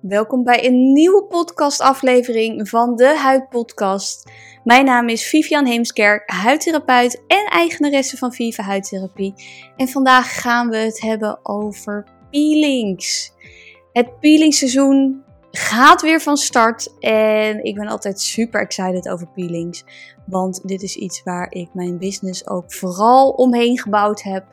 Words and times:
Welkom 0.00 0.44
bij 0.44 0.66
een 0.66 0.92
nieuwe 0.92 1.24
podcastaflevering 1.24 2.68
van 2.68 2.96
de 2.96 3.18
Huidpodcast. 3.18 4.30
Mijn 4.64 4.84
naam 4.84 5.08
is 5.08 5.26
Vivian 5.26 5.66
Heemskerk, 5.66 6.30
huidtherapeut 6.30 7.22
en 7.26 7.44
eigenaresse 7.44 8.16
van 8.16 8.32
Viva 8.32 8.62
Huidtherapie. 8.62 9.34
En 9.76 9.88
vandaag 9.88 10.40
gaan 10.40 10.68
we 10.68 10.76
het 10.76 11.00
hebben 11.00 11.38
over 11.42 12.04
peelings. 12.30 13.32
Het 13.92 14.20
peelingseizoen 14.20 15.22
gaat 15.50 16.02
weer 16.02 16.20
van 16.20 16.36
start 16.36 16.98
en 16.98 17.64
ik 17.64 17.74
ben 17.74 17.88
altijd 17.88 18.20
super 18.20 18.60
excited 18.60 19.08
over 19.08 19.28
peelings. 19.28 19.84
Want 20.26 20.68
dit 20.68 20.82
is 20.82 20.96
iets 20.96 21.22
waar 21.22 21.52
ik 21.52 21.68
mijn 21.72 21.98
business 21.98 22.48
ook 22.48 22.72
vooral 22.72 23.30
omheen 23.30 23.78
gebouwd 23.78 24.22
heb 24.22 24.44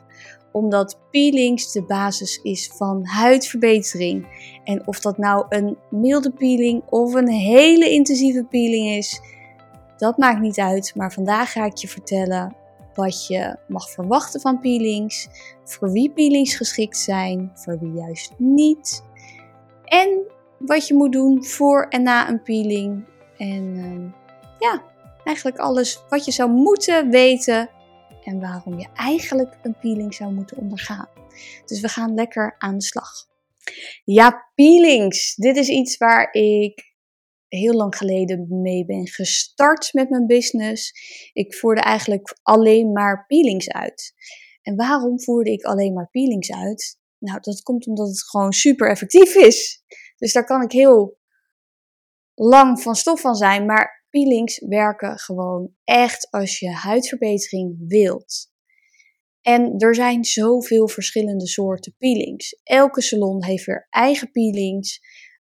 omdat 0.54 0.98
peelings 1.10 1.72
de 1.72 1.82
basis 1.82 2.40
is 2.42 2.70
van 2.76 3.06
huidverbetering. 3.06 4.26
En 4.64 4.86
of 4.86 5.00
dat 5.00 5.18
nou 5.18 5.46
een 5.48 5.76
milde 5.90 6.30
peeling 6.30 6.82
of 6.88 7.14
een 7.14 7.28
hele 7.28 7.90
intensieve 7.90 8.44
peeling 8.44 8.88
is, 8.88 9.20
dat 9.96 10.18
maakt 10.18 10.40
niet 10.40 10.58
uit. 10.58 10.92
Maar 10.94 11.12
vandaag 11.12 11.52
ga 11.52 11.64
ik 11.64 11.76
je 11.76 11.88
vertellen 11.88 12.56
wat 12.94 13.26
je 13.26 13.56
mag 13.68 13.90
verwachten 13.90 14.40
van 14.40 14.60
peelings, 14.60 15.28
voor 15.64 15.90
wie 15.90 16.10
peelings 16.10 16.54
geschikt 16.54 16.98
zijn, 16.98 17.50
voor 17.54 17.78
wie 17.78 17.92
juist 17.92 18.32
niet. 18.36 19.04
En 19.84 20.22
wat 20.58 20.88
je 20.88 20.94
moet 20.94 21.12
doen 21.12 21.44
voor 21.44 21.86
en 21.88 22.02
na 22.02 22.28
een 22.28 22.42
peeling. 22.42 23.04
En 23.36 23.76
uh, 23.76 24.12
ja, 24.58 24.82
eigenlijk 25.24 25.58
alles 25.58 26.04
wat 26.08 26.24
je 26.24 26.32
zou 26.32 26.50
moeten 26.50 27.10
weten 27.10 27.70
en 28.24 28.40
waarom 28.40 28.78
je 28.78 28.88
eigenlijk 28.94 29.58
een 29.62 29.78
peeling 29.78 30.14
zou 30.14 30.32
moeten 30.32 30.56
ondergaan. 30.56 31.08
Dus 31.64 31.80
we 31.80 31.88
gaan 31.88 32.14
lekker 32.14 32.54
aan 32.58 32.78
de 32.78 32.84
slag. 32.84 33.10
Ja, 34.04 34.50
peelings. 34.54 35.34
Dit 35.34 35.56
is 35.56 35.68
iets 35.68 35.96
waar 35.96 36.32
ik 36.32 36.94
heel 37.48 37.74
lang 37.74 37.96
geleden 37.96 38.60
mee 38.62 38.84
ben 38.84 39.08
gestart 39.08 39.92
met 39.92 40.10
mijn 40.10 40.26
business. 40.26 40.92
Ik 41.32 41.54
voerde 41.54 41.80
eigenlijk 41.80 42.38
alleen 42.42 42.92
maar 42.92 43.26
peelings 43.26 43.70
uit. 43.70 44.14
En 44.62 44.76
waarom 44.76 45.20
voerde 45.20 45.50
ik 45.50 45.64
alleen 45.64 45.92
maar 45.92 46.10
peelings 46.10 46.52
uit? 46.52 46.98
Nou, 47.18 47.40
dat 47.40 47.62
komt 47.62 47.86
omdat 47.86 48.08
het 48.08 48.22
gewoon 48.22 48.52
super 48.52 48.90
effectief 48.90 49.34
is. 49.34 49.82
Dus 50.16 50.32
daar 50.32 50.44
kan 50.44 50.62
ik 50.62 50.72
heel 50.72 51.18
lang 52.34 52.82
van 52.82 52.94
stof 52.94 53.20
van 53.20 53.34
zijn. 53.34 53.66
Maar 53.66 54.03
peelings 54.14 54.58
werken 54.58 55.18
gewoon 55.18 55.74
echt 55.84 56.30
als 56.30 56.58
je 56.58 56.70
huidverbetering 56.70 57.84
wilt. 57.88 58.52
En 59.40 59.74
er 59.78 59.94
zijn 59.94 60.24
zoveel 60.24 60.88
verschillende 60.88 61.46
soorten 61.46 61.94
peelings. 61.98 62.60
Elke 62.62 63.02
salon 63.02 63.44
heeft 63.44 63.64
weer 63.64 63.86
eigen 63.90 64.30
peelings, 64.30 65.00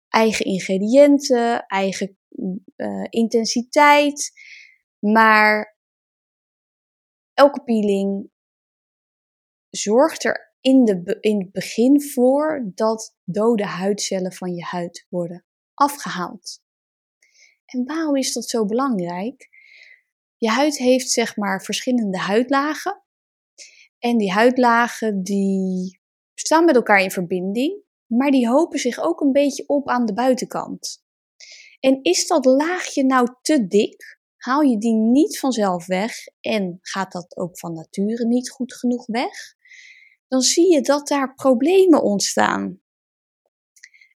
eigen 0.08 0.46
ingrediënten, 0.46 1.66
eigen 1.66 2.18
uh, 2.76 3.06
intensiteit. 3.10 4.32
Maar 5.00 5.78
elke 7.34 7.64
peeling 7.64 8.30
zorgt 9.70 10.24
er 10.24 10.56
in, 10.62 10.86
de, 10.86 11.18
in 11.20 11.40
het 11.40 11.52
begin 11.52 12.02
voor 12.02 12.72
dat 12.76 13.16
dode 13.24 13.66
huidcellen 13.66 14.34
van 14.34 14.54
je 14.54 14.64
huid 14.64 15.06
worden 15.10 15.46
afgehaald. 15.74 16.62
En 17.72 17.86
waarom 17.86 18.16
is 18.16 18.34
dat 18.34 18.50
zo 18.50 18.66
belangrijk? 18.66 19.50
Je 20.38 20.50
huid 20.50 20.78
heeft 20.78 21.10
zeg 21.10 21.36
maar 21.36 21.64
verschillende 21.64 22.18
huidlagen. 22.18 23.04
En 24.00 24.18
die 24.18 24.32
huidlagen 24.32 25.24
die 25.24 26.00
staan 26.34 26.66
met 26.66 26.76
elkaar 26.76 27.02
in 27.02 27.12
verbinding, 27.12 27.84
maar 28.06 28.32
die 28.32 28.48
hopen 28.48 28.80
zich 28.80 29.00
ook 29.00 29.22
een 29.22 29.32
beetje 29.32 29.68
op 29.68 29.90
aan 29.90 30.06
de 30.06 30.14
buitenkant. 30.14 31.04
En 31.80 32.00
is 32.02 32.28
dat 32.28 32.46
laagje 32.46 33.06
nou 33.06 33.36
te 33.42 33.68
dik, 33.68 34.20
haal 34.38 34.62
je 34.62 34.78
die 34.78 34.96
niet 34.96 35.40
vanzelf 35.40 35.86
weg 35.86 36.14
en 36.42 36.78
gaat 36.82 37.12
dat 37.12 37.38
ook 37.38 37.60
van 37.60 37.74
nature 37.74 38.26
niet 38.26 38.50
goed 38.50 38.74
genoeg 38.74 39.06
weg, 39.06 39.56
dan 40.28 40.42
zie 40.42 40.74
je 40.74 40.82
dat 40.82 41.08
daar 41.08 41.34
problemen 41.34 42.04
ontstaan. 42.04 42.82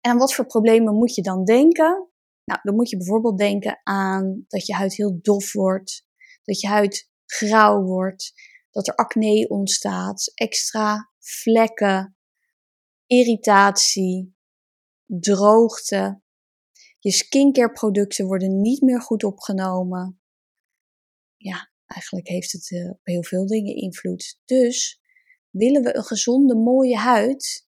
En 0.00 0.10
aan 0.10 0.18
wat 0.18 0.34
voor 0.34 0.46
problemen 0.46 0.94
moet 0.94 1.14
je 1.14 1.22
dan 1.22 1.44
denken? 1.44 2.08
Nou, 2.44 2.60
dan 2.62 2.74
moet 2.74 2.90
je 2.90 2.96
bijvoorbeeld 2.96 3.38
denken 3.38 3.80
aan 3.82 4.44
dat 4.48 4.66
je 4.66 4.74
huid 4.74 4.96
heel 4.96 5.18
dof 5.22 5.52
wordt, 5.52 6.06
dat 6.42 6.60
je 6.60 6.66
huid 6.66 7.10
grauw 7.26 7.82
wordt, 7.82 8.32
dat 8.70 8.86
er 8.88 8.94
acne 8.94 9.48
ontstaat, 9.48 10.32
extra 10.34 11.10
vlekken, 11.18 12.16
irritatie, 13.06 14.36
droogte. 15.06 16.22
Je 16.98 17.10
skincare 17.10 17.72
producten 17.72 18.26
worden 18.26 18.60
niet 18.60 18.80
meer 18.80 19.00
goed 19.00 19.24
opgenomen. 19.24 20.20
Ja, 21.36 21.72
eigenlijk 21.86 22.28
heeft 22.28 22.52
het 22.52 22.70
uh, 22.70 22.90
op 22.90 23.00
heel 23.02 23.24
veel 23.24 23.46
dingen 23.46 23.74
invloed. 23.74 24.40
Dus 24.44 25.00
willen 25.50 25.82
we 25.82 25.96
een 25.96 26.04
gezonde, 26.04 26.54
mooie 26.54 26.96
huid, 26.96 27.66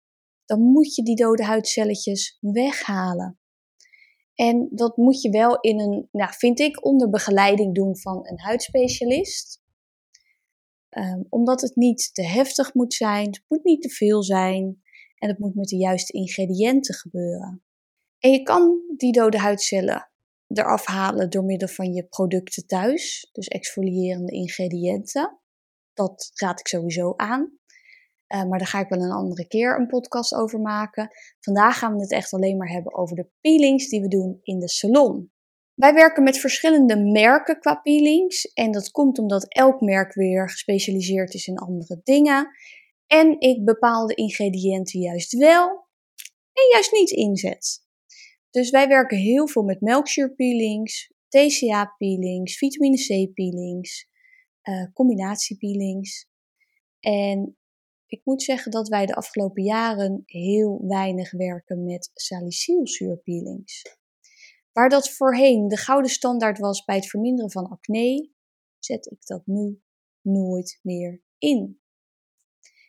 dan 0.44 0.60
moet 0.60 0.94
je 0.94 1.02
die 1.02 1.16
dode 1.16 1.44
huidcelletjes 1.44 2.38
weghalen. 2.40 3.39
En 4.34 4.68
dat 4.70 4.96
moet 4.96 5.22
je 5.22 5.30
wel 5.30 5.60
in 5.60 5.80
een, 5.80 6.08
nou, 6.12 6.32
vind 6.32 6.60
ik, 6.60 6.84
onder 6.84 7.10
begeleiding 7.10 7.74
doen 7.74 7.96
van 7.98 8.28
een 8.28 8.40
huidspecialist. 8.40 9.62
Um, 10.90 11.26
omdat 11.28 11.60
het 11.60 11.76
niet 11.76 12.10
te 12.14 12.22
heftig 12.22 12.74
moet 12.74 12.94
zijn, 12.94 13.26
het 13.26 13.44
moet 13.48 13.64
niet 13.64 13.82
te 13.82 13.88
veel 13.88 14.22
zijn 14.22 14.82
en 15.18 15.28
het 15.28 15.38
moet 15.38 15.54
met 15.54 15.68
de 15.68 15.76
juiste 15.76 16.12
ingrediënten 16.12 16.94
gebeuren. 16.94 17.62
En 18.18 18.30
je 18.30 18.42
kan 18.42 18.80
die 18.96 19.12
dode 19.12 19.38
huidcellen 19.38 20.10
eraf 20.46 20.86
halen 20.86 21.30
door 21.30 21.44
middel 21.44 21.68
van 21.68 21.92
je 21.92 22.04
producten 22.04 22.66
thuis, 22.66 23.28
dus 23.32 23.48
exfolierende 23.48 24.32
ingrediënten. 24.32 25.38
Dat 25.94 26.30
raad 26.34 26.60
ik 26.60 26.68
sowieso 26.68 27.12
aan. 27.16 27.58
Uh, 28.34 28.44
maar 28.44 28.58
daar 28.58 28.68
ga 28.68 28.80
ik 28.80 28.88
wel 28.88 29.02
een 29.02 29.10
andere 29.10 29.46
keer 29.46 29.78
een 29.78 29.86
podcast 29.86 30.34
over 30.34 30.60
maken. 30.60 31.08
Vandaag 31.40 31.78
gaan 31.78 31.94
we 31.94 32.00
het 32.00 32.12
echt 32.12 32.32
alleen 32.32 32.56
maar 32.56 32.68
hebben 32.68 32.94
over 32.94 33.16
de 33.16 33.28
peelings 33.40 33.88
die 33.88 34.00
we 34.00 34.08
doen 34.08 34.40
in 34.42 34.58
de 34.58 34.68
salon. 34.68 35.30
Wij 35.74 35.94
werken 35.94 36.22
met 36.22 36.38
verschillende 36.38 36.96
merken 36.96 37.60
qua 37.60 37.74
peelings. 37.74 38.52
En 38.52 38.70
dat 38.70 38.90
komt 38.90 39.18
omdat 39.18 39.54
elk 39.54 39.80
merk 39.80 40.14
weer 40.14 40.50
gespecialiseerd 40.50 41.34
is 41.34 41.46
in 41.46 41.58
andere 41.58 42.00
dingen. 42.04 42.48
En 43.06 43.40
ik 43.40 43.64
bepaalde 43.64 44.14
ingrediënten 44.14 45.00
juist 45.00 45.32
wel 45.32 45.68
en 46.52 46.68
juist 46.72 46.92
niet 46.92 47.10
inzet. 47.10 47.84
Dus 48.50 48.70
wij 48.70 48.88
werken 48.88 49.18
heel 49.18 49.48
veel 49.48 49.62
met 49.62 49.80
melkzuur 49.80 50.34
peelings, 50.34 51.12
TCA 51.28 51.94
peelings, 51.98 52.56
vitamine 52.56 52.96
C 52.96 53.34
peelings, 53.34 54.08
uh, 54.62 54.92
combinatie 54.92 55.56
peelings. 55.56 56.28
En 57.00 57.58
ik 58.10 58.20
moet 58.24 58.42
zeggen 58.42 58.70
dat 58.70 58.88
wij 58.88 59.06
de 59.06 59.14
afgelopen 59.14 59.62
jaren 59.62 60.22
heel 60.26 60.80
weinig 60.86 61.30
werken 61.30 61.84
met 61.84 62.10
salicylzuurpeelings. 62.14 63.98
Waar 64.72 64.88
dat 64.88 65.10
voorheen 65.10 65.68
de 65.68 65.76
gouden 65.76 66.10
standaard 66.10 66.58
was 66.58 66.84
bij 66.84 66.96
het 66.96 67.06
verminderen 67.06 67.50
van 67.50 67.68
acne, 67.68 68.30
zet 68.78 69.06
ik 69.10 69.26
dat 69.26 69.46
nu 69.46 69.82
nooit 70.20 70.78
meer 70.82 71.22
in. 71.38 71.80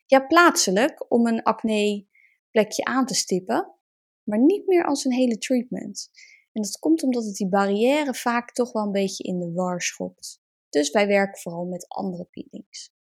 Ja, 0.06 0.20
plaatselijk 0.20 1.12
om 1.12 1.28
een 1.28 1.44
acne 1.44 2.08
plekje 2.52 2.84
aan 2.84 3.06
te 3.06 3.16
stippen, 3.16 3.76
maar 4.24 4.40
niet 4.40 4.68
meer 4.68 4.86
als 4.86 5.06
een 5.06 5.14
hele 5.14 5.38
treatment. 5.38 6.10
En 6.52 6.62
dat 6.62 6.80
komt 6.80 7.04
omdat 7.04 7.26
het 7.26 7.36
die 7.36 7.50
barrière 7.50 8.14
vaak 8.14 8.52
toch 8.52 8.72
wel 8.72 8.84
een 8.84 8.92
beetje 8.92 9.24
in 9.24 9.40
de 9.40 9.52
war 9.52 9.82
schopt. 9.82 10.42
Dus 10.70 10.92
wij 10.92 11.08
werken 11.08 11.42
vooral 11.42 11.66
met 11.66 11.88
andere 11.88 12.26
peelings. 12.26 12.94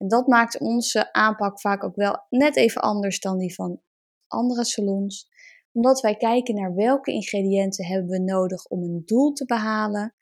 En 0.00 0.08
dat 0.08 0.26
maakt 0.26 0.58
onze 0.58 1.12
aanpak 1.12 1.60
vaak 1.60 1.84
ook 1.84 1.96
wel 1.96 2.26
net 2.28 2.56
even 2.56 2.80
anders 2.80 3.20
dan 3.20 3.38
die 3.38 3.54
van 3.54 3.80
andere 4.26 4.64
salons, 4.64 5.28
omdat 5.72 6.00
wij 6.00 6.16
kijken 6.16 6.54
naar 6.54 6.74
welke 6.74 7.12
ingrediënten 7.12 7.86
hebben 7.86 8.08
we 8.10 8.18
nodig 8.18 8.66
om 8.66 8.82
een 8.82 9.02
doel 9.04 9.32
te 9.32 9.44
behalen 9.44 10.14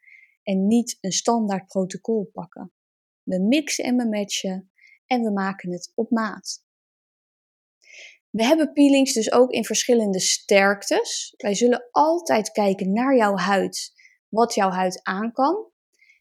en 0.42 0.66
niet 0.66 0.98
een 1.00 1.12
standaard 1.12 1.66
protocol 1.66 2.30
pakken. 2.32 2.72
We 3.22 3.40
mixen 3.40 3.84
en 3.84 3.96
we 3.96 4.08
matchen 4.08 4.70
en 5.06 5.22
we 5.22 5.30
maken 5.30 5.72
het 5.72 5.92
op 5.94 6.10
maat. 6.10 6.64
We 8.30 8.44
hebben 8.44 8.72
peelings 8.72 9.12
dus 9.12 9.32
ook 9.32 9.50
in 9.50 9.64
verschillende 9.64 10.20
sterktes. 10.20 11.34
Wij 11.36 11.54
zullen 11.54 11.88
altijd 11.90 12.50
kijken 12.50 12.92
naar 12.92 13.16
jouw 13.16 13.36
huid, 13.36 13.92
wat 14.28 14.54
jouw 14.54 14.70
huid 14.70 15.00
aan 15.02 15.32
kan. 15.32 15.66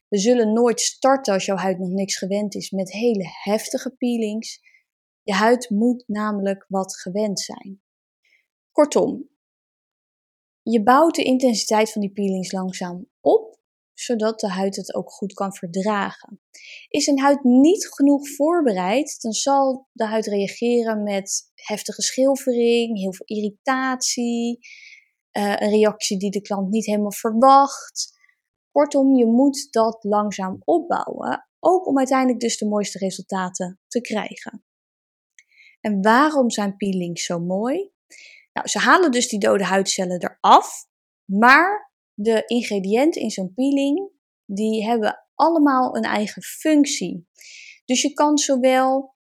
We 0.08 0.18
zullen 0.18 0.54
nooit 0.54 0.82
starten 0.82 1.34
als 1.34 1.46
jouw 1.46 1.56
huid 1.56 1.80
nog 1.80 1.90
niks 1.90 2.18
gewend 2.18 2.56
is 2.56 2.72
met 2.72 2.92
hele 2.92 3.26
heftige 3.44 3.90
peelings. 3.90 4.60
Je 5.24 5.34
huid 5.34 5.70
moet 5.70 6.04
namelijk 6.08 6.66
wat 6.68 6.98
gewend 6.98 7.40
zijn. 7.40 7.82
Kortom, 8.72 9.30
je 10.62 10.84
bouwt 10.84 11.16
de 11.16 11.24
intensiteit 11.24 11.92
van 11.92 12.02
die 12.02 12.12
peelings 12.12 12.52
langzaam 12.52 13.08
op 13.22 13.58
zodat 14.00 14.40
de 14.40 14.50
huid 14.50 14.76
het 14.76 14.94
ook 14.96 15.12
goed 15.12 15.34
kan 15.34 15.56
verdragen. 15.56 16.42
Is 16.88 17.08
een 17.08 17.20
huid 17.20 17.44
niet 17.44 17.88
genoeg 17.88 18.30
voorbereid, 18.30 19.22
dan 19.22 19.32
zal 19.32 19.88
de 19.92 20.06
huid 20.06 20.26
reageren 20.26 21.04
met 21.04 21.52
heftige 21.54 22.02
schilfering, 22.02 22.98
heel 22.98 23.14
veel 23.14 23.26
irritatie, 23.26 24.60
uh, 25.32 25.56
een 25.58 25.70
reactie 25.70 26.18
die 26.18 26.32
de 26.32 26.42
klant 26.42 26.70
niet 26.70 26.86
helemaal 26.86 27.12
verwacht. 27.12 28.17
Kortom, 28.78 29.16
je 29.16 29.26
moet 29.26 29.68
dat 29.72 30.04
langzaam 30.04 30.62
opbouwen, 30.64 31.48
ook 31.60 31.88
om 31.88 31.98
uiteindelijk 31.98 32.40
dus 32.40 32.58
de 32.58 32.68
mooiste 32.68 32.98
resultaten 32.98 33.80
te 33.88 34.02
krijgen. 34.02 34.66
En 35.82 36.02
waarom 36.02 36.50
zijn 36.50 36.76
peelings 36.76 37.26
zo 37.26 37.40
mooi? 37.40 37.92
Nou, 38.54 38.68
ze 38.68 38.80
halen 38.80 39.12
dus 39.12 39.28
die 39.28 39.40
dode 39.40 39.64
huidcellen 39.64 40.22
eraf, 40.22 40.88
maar 41.26 41.94
de 42.14 42.44
ingrediënten 42.46 43.22
in 43.22 43.30
zo'n 43.30 43.54
peeling, 43.54 44.12
die 44.46 44.86
hebben 44.86 45.28
allemaal 45.36 45.96
een 45.96 46.04
eigen 46.04 46.42
functie. 46.42 47.28
Dus 47.86 48.02
je 48.02 48.14
kan 48.14 48.38
zowel 48.38 49.16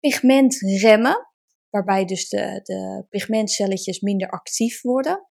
pigment 0.00 0.56
remmen, 0.60 1.28
waarbij 1.70 2.04
dus 2.04 2.28
de, 2.28 2.60
de 2.62 3.06
pigmentcelletjes 3.08 4.00
minder 4.00 4.30
actief 4.30 4.82
worden. 4.82 5.28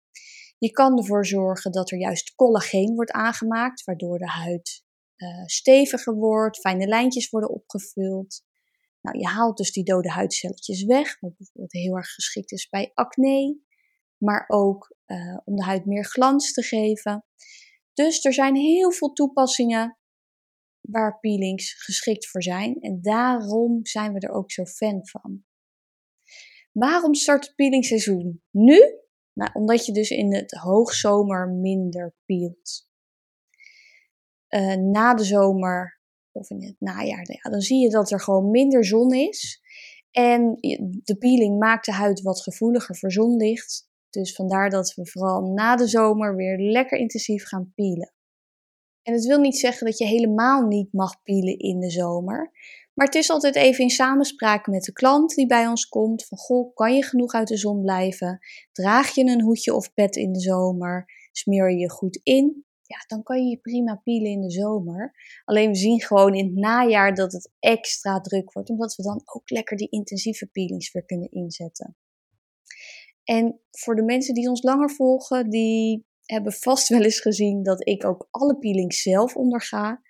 Je 0.64 0.70
kan 0.70 0.98
ervoor 0.98 1.26
zorgen 1.26 1.72
dat 1.72 1.90
er 1.90 1.98
juist 1.98 2.34
collageen 2.34 2.94
wordt 2.94 3.10
aangemaakt, 3.10 3.84
waardoor 3.84 4.18
de 4.18 4.28
huid 4.28 4.84
uh, 5.16 5.44
steviger 5.44 6.14
wordt, 6.14 6.58
fijne 6.58 6.86
lijntjes 6.86 7.30
worden 7.30 7.50
opgevuld. 7.50 8.44
Nou, 9.00 9.18
je 9.18 9.26
haalt 9.26 9.56
dus 9.56 9.72
die 9.72 9.84
dode 9.84 10.10
huidcelletjes 10.10 10.84
weg, 10.84 11.20
wat 11.20 11.36
bijvoorbeeld 11.36 11.72
heel 11.72 11.96
erg 11.96 12.08
geschikt 12.08 12.52
is 12.52 12.68
bij 12.68 12.90
acne, 12.94 13.60
maar 14.16 14.44
ook 14.46 14.96
uh, 15.06 15.38
om 15.44 15.56
de 15.56 15.64
huid 15.64 15.84
meer 15.84 16.04
glans 16.04 16.52
te 16.52 16.62
geven. 16.62 17.24
Dus 17.92 18.24
er 18.24 18.32
zijn 18.32 18.56
heel 18.56 18.92
veel 18.92 19.12
toepassingen 19.12 19.98
waar 20.80 21.18
peelings 21.20 21.72
geschikt 21.84 22.28
voor 22.28 22.42
zijn 22.42 22.80
en 22.80 23.02
daarom 23.02 23.86
zijn 23.86 24.12
we 24.12 24.20
er 24.20 24.34
ook 24.34 24.50
zo 24.50 24.64
fan 24.64 25.08
van. 25.08 25.44
Waarom 26.72 27.14
start 27.14 27.46
het 27.46 27.54
peelingseizoen 27.54 28.42
nu? 28.50 29.03
Nou, 29.34 29.50
omdat 29.52 29.86
je 29.86 29.92
dus 29.92 30.10
in 30.10 30.34
het 30.34 30.52
hoogzomer 30.52 31.48
minder 31.48 32.14
peelt. 32.24 32.88
Uh, 34.48 34.74
na 34.74 35.14
de 35.14 35.24
zomer 35.24 36.00
of 36.32 36.50
in 36.50 36.62
het 36.62 36.76
najaar, 36.78 37.32
ja, 37.32 37.50
dan 37.50 37.60
zie 37.60 37.78
je 37.78 37.90
dat 37.90 38.10
er 38.10 38.20
gewoon 38.20 38.50
minder 38.50 38.84
zon 38.84 39.14
is. 39.14 39.62
En 40.10 40.58
de 41.04 41.16
peeling 41.18 41.58
maakt 41.58 41.86
de 41.86 41.92
huid 41.92 42.22
wat 42.22 42.42
gevoeliger 42.42 42.96
voor 42.96 43.12
zonlicht. 43.12 43.88
Dus 44.10 44.34
vandaar 44.34 44.70
dat 44.70 44.94
we 44.94 45.06
vooral 45.06 45.42
na 45.42 45.76
de 45.76 45.86
zomer 45.86 46.36
weer 46.36 46.58
lekker 46.58 46.98
intensief 46.98 47.44
gaan 47.44 47.72
peelen. 47.74 48.12
En 49.02 49.12
het 49.12 49.24
wil 49.24 49.40
niet 49.40 49.58
zeggen 49.58 49.86
dat 49.86 49.98
je 49.98 50.06
helemaal 50.06 50.66
niet 50.66 50.92
mag 50.92 51.22
peelen 51.22 51.58
in 51.58 51.80
de 51.80 51.90
zomer. 51.90 52.52
Maar 52.94 53.06
het 53.06 53.14
is 53.14 53.30
altijd 53.30 53.56
even 53.56 53.84
in 53.84 53.90
samenspraak 53.90 54.66
met 54.66 54.82
de 54.82 54.92
klant 54.92 55.34
die 55.34 55.46
bij 55.46 55.66
ons 55.66 55.88
komt. 55.88 56.26
Van 56.26 56.38
goh, 56.38 56.74
kan 56.74 56.94
je 56.94 57.02
genoeg 57.02 57.32
uit 57.32 57.48
de 57.48 57.56
zon 57.56 57.80
blijven? 57.80 58.38
Draag 58.72 59.14
je 59.14 59.24
een 59.24 59.42
hoedje 59.42 59.74
of 59.74 59.94
pet 59.94 60.16
in 60.16 60.32
de 60.32 60.40
zomer? 60.40 61.04
Smeer 61.32 61.70
je 61.70 61.78
je 61.78 61.90
goed 61.90 62.20
in? 62.22 62.64
Ja, 62.82 63.04
dan 63.06 63.22
kan 63.22 63.42
je 63.42 63.50
je 63.50 63.58
prima 63.58 64.00
peelen 64.04 64.30
in 64.30 64.40
de 64.40 64.50
zomer. 64.50 65.14
Alleen 65.44 65.68
we 65.68 65.74
zien 65.74 66.00
gewoon 66.00 66.34
in 66.34 66.44
het 66.44 66.54
najaar 66.54 67.14
dat 67.14 67.32
het 67.32 67.50
extra 67.58 68.20
druk 68.20 68.52
wordt. 68.52 68.70
Omdat 68.70 68.94
we 68.94 69.02
dan 69.02 69.22
ook 69.24 69.50
lekker 69.50 69.76
die 69.76 69.88
intensieve 69.90 70.46
peelings 70.46 70.92
weer 70.92 71.04
kunnen 71.04 71.30
inzetten. 71.30 71.96
En 73.24 73.60
voor 73.70 73.94
de 73.94 74.02
mensen 74.02 74.34
die 74.34 74.48
ons 74.48 74.62
langer 74.62 74.90
volgen, 74.90 75.50
die 75.50 76.06
hebben 76.24 76.52
vast 76.52 76.88
wel 76.88 77.02
eens 77.02 77.20
gezien 77.20 77.62
dat 77.62 77.88
ik 77.88 78.04
ook 78.04 78.28
alle 78.30 78.58
peelings 78.58 79.02
zelf 79.02 79.36
onderga. 79.36 80.02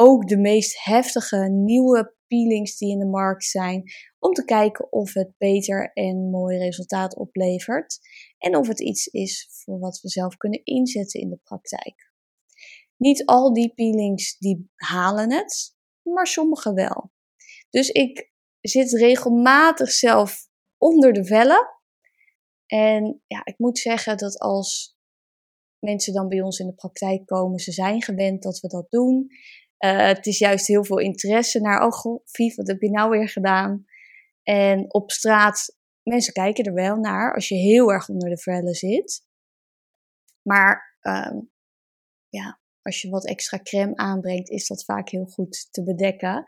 Ook 0.00 0.28
de 0.28 0.38
meest 0.38 0.84
heftige 0.84 1.48
nieuwe 1.50 2.14
peelings 2.26 2.76
die 2.76 2.90
in 2.90 2.98
de 2.98 3.06
markt 3.06 3.44
zijn. 3.44 3.82
Om 4.18 4.32
te 4.32 4.44
kijken 4.44 4.92
of 4.92 5.12
het 5.12 5.32
beter 5.38 5.92
en 5.92 6.30
mooi 6.30 6.58
resultaat 6.58 7.16
oplevert. 7.16 7.98
En 8.38 8.56
of 8.56 8.68
het 8.68 8.80
iets 8.80 9.06
is 9.06 9.48
voor 9.50 9.78
wat 9.78 10.00
we 10.00 10.08
zelf 10.08 10.36
kunnen 10.36 10.64
inzetten 10.64 11.20
in 11.20 11.28
de 11.28 11.40
praktijk. 11.44 12.12
Niet 12.96 13.24
al 13.24 13.52
die 13.52 13.74
peelings 13.74 14.38
die 14.38 14.70
halen 14.74 15.32
het, 15.32 15.76
maar 16.02 16.26
sommige 16.26 16.72
wel. 16.72 17.10
Dus 17.70 17.88
ik 17.88 18.32
zit 18.60 18.92
regelmatig 18.92 19.90
zelf 19.90 20.48
onder 20.76 21.12
de 21.12 21.24
vellen 21.24 21.78
en 22.66 23.22
ja, 23.26 23.44
ik 23.44 23.58
moet 23.58 23.78
zeggen 23.78 24.16
dat 24.16 24.38
als 24.38 24.96
mensen 25.78 26.12
dan 26.12 26.28
bij 26.28 26.40
ons 26.40 26.58
in 26.58 26.66
de 26.66 26.74
praktijk 26.74 27.26
komen, 27.26 27.58
ze 27.58 27.72
zijn 27.72 28.02
gewend 28.02 28.42
dat 28.42 28.60
we 28.60 28.68
dat 28.68 28.86
doen. 28.90 29.26
Uh, 29.84 30.06
het 30.06 30.26
is 30.26 30.38
juist 30.38 30.66
heel 30.66 30.84
veel 30.84 30.98
interesse 30.98 31.60
naar, 31.60 31.86
oh 31.86 31.92
god, 31.92 32.22
Vief, 32.24 32.54
wat 32.54 32.66
heb 32.66 32.80
je 32.80 32.90
nou 32.90 33.10
weer 33.10 33.28
gedaan? 33.28 33.86
En 34.42 34.94
op 34.94 35.10
straat, 35.10 35.76
mensen 36.02 36.32
kijken 36.32 36.64
er 36.64 36.74
wel 36.74 36.96
naar 36.96 37.34
als 37.34 37.48
je 37.48 37.54
heel 37.54 37.92
erg 37.92 38.08
onder 38.08 38.28
de 38.28 38.38
vellen 38.38 38.74
zit. 38.74 39.26
Maar 40.42 40.98
um, 41.00 41.50
ja, 42.28 42.60
als 42.82 43.02
je 43.02 43.08
wat 43.08 43.26
extra 43.26 43.58
crème 43.62 43.96
aanbrengt, 43.96 44.48
is 44.48 44.66
dat 44.66 44.84
vaak 44.84 45.08
heel 45.08 45.26
goed 45.26 45.68
te 45.70 45.82
bedekken. 45.82 46.44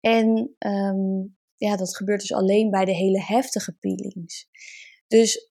En 0.00 0.54
um, 0.58 1.36
ja, 1.56 1.76
dat 1.76 1.96
gebeurt 1.96 2.20
dus 2.20 2.32
alleen 2.32 2.70
bij 2.70 2.84
de 2.84 2.94
hele 2.94 3.22
heftige 3.22 3.72
peelings. 3.72 4.48
Dus 5.06 5.50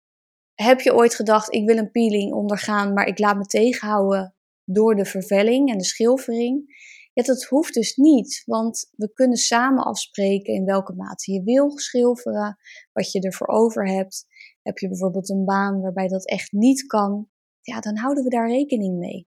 heb 0.55 0.81
je 0.81 0.95
ooit 0.95 1.15
gedacht, 1.15 1.53
ik 1.53 1.67
wil 1.67 1.77
een 1.77 1.91
peeling 1.91 2.33
ondergaan, 2.33 2.93
maar 2.93 3.07
ik 3.07 3.19
laat 3.19 3.37
me 3.37 3.45
tegenhouden 3.45 4.35
door 4.65 4.95
de 4.95 5.05
vervelling 5.05 5.71
en 5.71 5.79
de 5.79 5.85
schilfering? 5.85 6.81
Ja, 7.13 7.23
dat 7.23 7.45
hoeft 7.45 7.75
dus 7.75 7.97
niet, 7.97 8.43
want 8.47 8.91
we 8.97 9.13
kunnen 9.13 9.37
samen 9.37 9.85
afspreken 9.85 10.55
in 10.55 10.65
welke 10.65 10.95
mate 10.95 11.33
je 11.33 11.43
wil 11.43 11.79
schilferen, 11.79 12.59
wat 12.93 13.13
je 13.13 13.21
ervoor 13.21 13.49
over 13.49 13.89
hebt. 13.89 14.27
Heb 14.63 14.79
je 14.79 14.89
bijvoorbeeld 14.89 15.31
een 15.31 15.45
baan 15.45 15.81
waarbij 15.81 16.09
dat 16.09 16.27
echt 16.27 16.53
niet 16.53 16.87
kan, 16.87 17.29
ja, 17.61 17.81
dan 17.81 17.97
houden 17.97 18.25
we 18.25 18.31
daar 18.31 18.49
rekening 18.49 18.99
mee. 18.99 19.29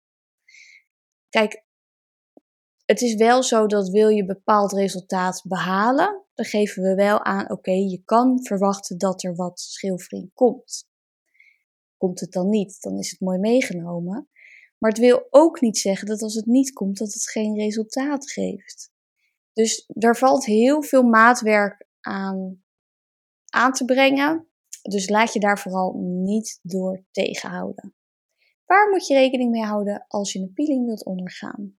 Kijk, 1.28 1.64
het 2.84 3.00
is 3.00 3.14
wel 3.14 3.42
zo 3.42 3.66
dat 3.66 3.88
wil 3.88 4.08
je 4.08 4.24
bepaald 4.24 4.72
resultaat 4.72 5.42
behalen, 5.48 6.26
dan 6.34 6.44
geven 6.44 6.82
we 6.82 6.94
wel 6.94 7.24
aan, 7.24 7.50
oké, 7.50 7.70
je 7.70 8.02
kan 8.04 8.44
verwachten 8.44 8.98
dat 8.98 9.22
er 9.22 9.34
wat 9.34 9.60
schilfering 9.60 10.30
komt. 10.34 10.88
Komt 11.96 12.20
het 12.20 12.32
dan 12.32 12.48
niet, 12.48 12.80
dan 12.80 12.98
is 12.98 13.10
het 13.10 13.20
mooi 13.20 13.38
meegenomen. 13.38 14.28
Maar 14.84 14.92
het 14.92 15.02
wil 15.02 15.26
ook 15.30 15.60
niet 15.60 15.78
zeggen 15.78 16.06
dat 16.06 16.22
als 16.22 16.34
het 16.34 16.46
niet 16.46 16.72
komt, 16.72 16.98
dat 16.98 17.12
het 17.12 17.30
geen 17.30 17.56
resultaat 17.56 18.30
geeft. 18.30 18.92
Dus 19.52 19.84
daar 19.86 20.16
valt 20.16 20.44
heel 20.44 20.82
veel 20.82 21.02
maatwerk 21.02 21.86
aan 22.00 22.64
aan 23.46 23.72
te 23.72 23.84
brengen. 23.84 24.48
Dus 24.82 25.08
laat 25.08 25.32
je 25.32 25.40
daar 25.40 25.58
vooral 25.58 25.92
niet 26.00 26.58
door 26.62 27.04
tegenhouden. 27.10 27.94
Waar 28.64 28.90
moet 28.90 29.06
je 29.06 29.14
rekening 29.14 29.50
mee 29.50 29.64
houden 29.64 30.04
als 30.08 30.32
je 30.32 30.38
een 30.38 30.52
peeling 30.52 30.86
wilt 30.86 31.04
ondergaan? 31.04 31.78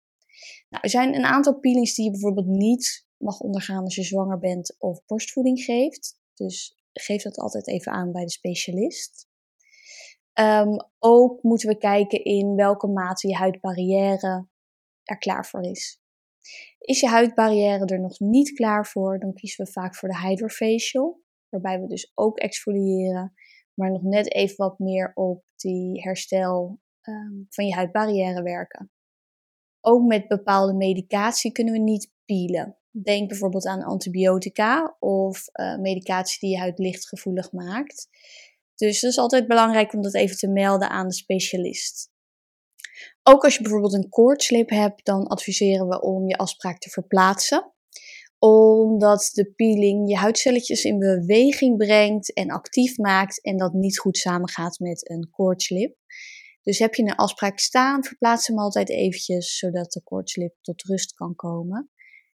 Nou, 0.69 0.83
er 0.83 0.89
zijn 0.89 1.15
een 1.15 1.25
aantal 1.25 1.59
peelings 1.59 1.95
die 1.95 2.05
je 2.05 2.11
bijvoorbeeld 2.11 2.47
niet 2.47 3.07
mag 3.17 3.39
ondergaan 3.39 3.83
als 3.83 3.95
je 3.95 4.03
zwanger 4.03 4.39
bent 4.39 4.75
of 4.79 5.05
borstvoeding 5.05 5.59
geeft. 5.59 6.19
Dus 6.33 6.79
geef 6.93 7.21
dat 7.21 7.37
altijd 7.37 7.67
even 7.67 7.91
aan 7.91 8.11
bij 8.11 8.23
de 8.23 8.31
specialist. 8.31 9.27
Um, 10.39 10.77
ook 10.99 11.43
moeten 11.43 11.69
we 11.69 11.77
kijken 11.77 12.23
in 12.23 12.55
welke 12.55 12.87
mate 12.87 13.27
je 13.27 13.35
huidbarrière 13.35 14.47
er 15.03 15.17
klaar 15.17 15.45
voor 15.45 15.61
is. 15.61 16.01
Is 16.79 16.99
je 16.99 17.07
huidbarrière 17.07 17.85
er 17.85 17.99
nog 17.99 18.19
niet 18.19 18.51
klaar 18.51 18.85
voor, 18.85 19.19
dan 19.19 19.33
kiezen 19.33 19.65
we 19.65 19.71
vaak 19.71 19.95
voor 19.95 20.09
de 20.09 20.19
Hydrofacial, 20.19 21.21
waarbij 21.49 21.81
we 21.81 21.87
dus 21.87 22.11
ook 22.13 22.37
exfoliëren, 22.37 23.33
maar 23.73 23.91
nog 23.91 24.01
net 24.01 24.33
even 24.33 24.55
wat 24.55 24.79
meer 24.79 25.11
op 25.13 25.43
die 25.55 26.01
herstel 26.01 26.79
um, 27.01 27.45
van 27.49 27.65
je 27.65 27.73
huidbarrière 27.73 28.41
werken. 28.41 28.91
Ook 29.81 30.05
met 30.05 30.27
bepaalde 30.27 30.73
medicatie 30.73 31.51
kunnen 31.51 31.73
we 31.73 31.79
niet 31.79 32.11
peelen. 32.25 32.77
Denk 32.91 33.29
bijvoorbeeld 33.29 33.65
aan 33.65 33.83
antibiotica 33.83 34.95
of 34.99 35.47
uh, 35.53 35.77
medicatie 35.77 36.39
die 36.39 36.49
je 36.49 36.57
huid 36.57 36.79
lichtgevoelig 36.79 37.51
maakt. 37.51 38.09
Dus 38.75 39.01
het 39.01 39.11
is 39.11 39.17
altijd 39.17 39.47
belangrijk 39.47 39.93
om 39.93 40.01
dat 40.01 40.13
even 40.13 40.37
te 40.37 40.47
melden 40.47 40.89
aan 40.89 41.07
de 41.07 41.13
specialist. 41.13 42.13
Ook 43.23 43.43
als 43.43 43.55
je 43.55 43.61
bijvoorbeeld 43.61 43.93
een 43.93 44.09
koortslip 44.09 44.69
hebt, 44.69 45.05
dan 45.05 45.27
adviseren 45.27 45.87
we 45.87 46.01
om 46.01 46.27
je 46.27 46.37
afspraak 46.37 46.79
te 46.79 46.89
verplaatsen. 46.89 47.73
Omdat 48.39 49.29
de 49.33 49.53
peeling 49.55 50.09
je 50.09 50.15
huidcelletjes 50.15 50.83
in 50.83 50.99
beweging 50.99 51.77
brengt 51.77 52.33
en 52.33 52.49
actief 52.49 52.97
maakt 52.97 53.43
en 53.43 53.57
dat 53.57 53.73
niet 53.73 53.99
goed 53.99 54.17
samengaat 54.17 54.79
met 54.79 55.09
een 55.09 55.29
koortslip. 55.31 55.97
Dus 56.61 56.79
heb 56.79 56.95
je 56.95 57.03
een 57.03 57.15
afspraak 57.15 57.59
staan, 57.59 58.03
verplaats 58.03 58.47
hem 58.47 58.59
altijd 58.59 58.89
eventjes, 58.89 59.57
zodat 59.57 59.91
de 59.91 60.03
koortslip 60.03 60.55
tot 60.61 60.83
rust 60.83 61.13
kan 61.13 61.35
komen. 61.35 61.89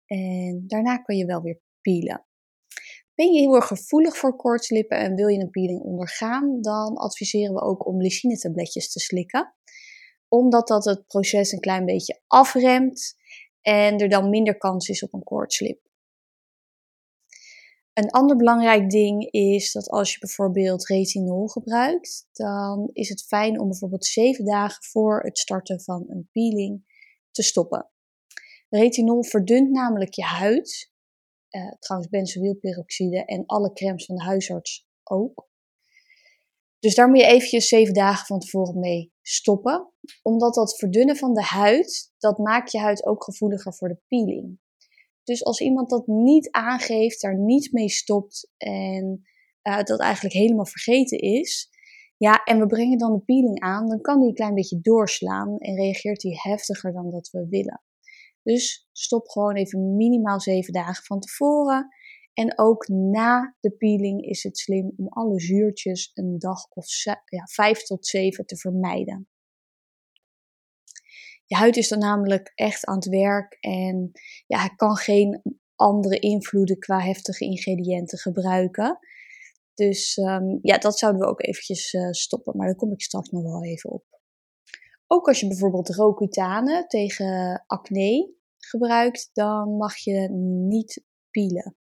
En 0.06 0.64
daarna 0.66 0.96
kun 0.96 1.16
je 1.16 1.26
wel 1.26 1.42
weer 1.42 1.60
peelen. 1.80 2.26
Ben 3.16 3.32
je 3.32 3.40
heel 3.40 3.54
erg 3.54 3.66
gevoelig 3.66 4.16
voor 4.16 4.36
koortslippen 4.36 4.98
en 4.98 5.14
wil 5.14 5.28
je 5.28 5.40
een 5.40 5.50
peeling 5.50 5.80
ondergaan, 5.80 6.60
dan 6.60 6.96
adviseren 6.96 7.54
we 7.54 7.60
ook 7.60 7.86
om 7.86 8.02
lysine 8.02 8.38
tabletjes 8.38 8.92
te 8.92 9.00
slikken. 9.00 9.54
omdat 10.28 10.68
dat 10.68 10.84
het 10.84 11.06
proces 11.06 11.52
een 11.52 11.60
klein 11.60 11.84
beetje 11.84 12.20
afremt 12.26 13.16
en 13.60 13.98
er 13.98 14.08
dan 14.08 14.30
minder 14.30 14.58
kans 14.58 14.88
is 14.88 15.02
op 15.02 15.12
een 15.14 15.22
koortslip. 15.22 15.80
Een 17.92 18.10
ander 18.10 18.36
belangrijk 18.36 18.90
ding 18.90 19.30
is 19.30 19.72
dat 19.72 19.90
als 19.90 20.12
je 20.12 20.18
bijvoorbeeld 20.18 20.86
retinol 20.86 21.46
gebruikt, 21.46 22.28
dan 22.32 22.90
is 22.92 23.08
het 23.08 23.22
fijn 23.22 23.60
om 23.60 23.68
bijvoorbeeld 23.68 24.04
7 24.04 24.44
dagen 24.44 24.84
voor 24.84 25.22
het 25.22 25.38
starten 25.38 25.80
van 25.80 26.04
een 26.08 26.28
peeling 26.32 26.84
te 27.30 27.42
stoppen. 27.42 27.90
Retinol 28.68 29.24
verdunt 29.24 29.70
namelijk 29.70 30.14
je 30.14 30.24
huid, 30.24 30.92
uh, 31.56 31.72
trouwens 31.78 32.10
benzoylperoxide 32.10 33.24
en 33.24 33.46
alle 33.46 33.72
crèmes 33.72 34.04
van 34.04 34.16
de 34.16 34.22
huisarts 34.22 34.86
ook. 35.02 35.48
Dus 36.78 36.94
daar 36.94 37.08
moet 37.08 37.20
je 37.20 37.26
eventjes 37.26 37.68
7 37.68 37.94
dagen 37.94 38.26
van 38.26 38.38
tevoren 38.38 38.78
mee 38.78 39.12
stoppen, 39.22 39.92
omdat 40.22 40.54
dat 40.54 40.78
verdunnen 40.78 41.16
van 41.16 41.34
de 41.34 41.42
huid, 41.42 42.12
dat 42.18 42.38
maakt 42.38 42.72
je 42.72 42.78
huid 42.78 43.06
ook 43.06 43.24
gevoeliger 43.24 43.74
voor 43.74 43.88
de 43.88 44.00
peeling. 44.08 44.58
Dus 45.24 45.44
als 45.44 45.60
iemand 45.60 45.90
dat 45.90 46.06
niet 46.06 46.50
aangeeft, 46.50 47.20
daar 47.20 47.38
niet 47.38 47.72
mee 47.72 47.88
stopt 47.88 48.52
en 48.56 49.26
uh, 49.62 49.82
dat 49.82 50.00
eigenlijk 50.00 50.34
helemaal 50.34 50.66
vergeten 50.66 51.18
is, 51.18 51.70
ja, 52.16 52.44
en 52.44 52.58
we 52.58 52.66
brengen 52.66 52.98
dan 52.98 53.12
de 53.12 53.20
peeling 53.20 53.60
aan, 53.60 53.88
dan 53.88 54.00
kan 54.00 54.18
die 54.18 54.28
een 54.28 54.34
klein 54.34 54.54
beetje 54.54 54.80
doorslaan 54.80 55.58
en 55.58 55.74
reageert 55.74 56.20
die 56.20 56.40
heftiger 56.40 56.92
dan 56.92 57.10
dat 57.10 57.30
we 57.30 57.46
willen. 57.48 57.82
Dus 58.46 58.88
stop 58.92 59.28
gewoon 59.28 59.54
even 59.54 59.96
minimaal 59.96 60.40
7 60.40 60.72
dagen 60.72 61.04
van 61.04 61.20
tevoren. 61.20 61.88
En 62.32 62.58
ook 62.58 62.88
na 62.88 63.56
de 63.60 63.70
peeling 63.70 64.24
is 64.24 64.42
het 64.42 64.58
slim 64.58 64.92
om 64.96 65.08
alle 65.08 65.40
zuurtjes 65.40 66.10
een 66.14 66.38
dag 66.38 66.68
of 66.68 66.86
ja, 67.24 67.44
5 67.44 67.82
tot 67.82 68.06
7 68.06 68.46
te 68.46 68.56
vermijden. 68.56 69.28
Je 71.44 71.56
huid 71.56 71.76
is 71.76 71.88
dan 71.88 71.98
namelijk 71.98 72.52
echt 72.54 72.84
aan 72.84 72.94
het 72.94 73.08
werk 73.08 73.56
en 73.60 74.10
ja, 74.46 74.68
kan 74.68 74.96
geen 74.96 75.42
andere 75.74 76.18
invloeden 76.18 76.78
qua 76.78 77.00
heftige 77.00 77.44
ingrediënten 77.44 78.18
gebruiken. 78.18 78.98
Dus 79.74 80.16
um, 80.16 80.58
ja, 80.62 80.78
dat 80.78 80.98
zouden 80.98 81.20
we 81.20 81.28
ook 81.28 81.42
eventjes 81.42 81.92
uh, 81.92 82.10
stoppen, 82.10 82.56
maar 82.56 82.66
daar 82.66 82.76
kom 82.76 82.92
ik 82.92 83.02
straks 83.02 83.30
nog 83.30 83.42
wel 83.42 83.64
even 83.64 83.90
op. 83.90 84.04
Ook 85.06 85.28
als 85.28 85.40
je 85.40 85.48
bijvoorbeeld 85.48 85.94
Roaccutane 85.94 86.86
tegen 86.86 87.64
acne 87.66 88.35
gebruikt, 88.68 89.30
dan 89.32 89.76
mag 89.76 89.96
je 89.96 90.28
niet 90.68 91.04
peelen. 91.30 91.76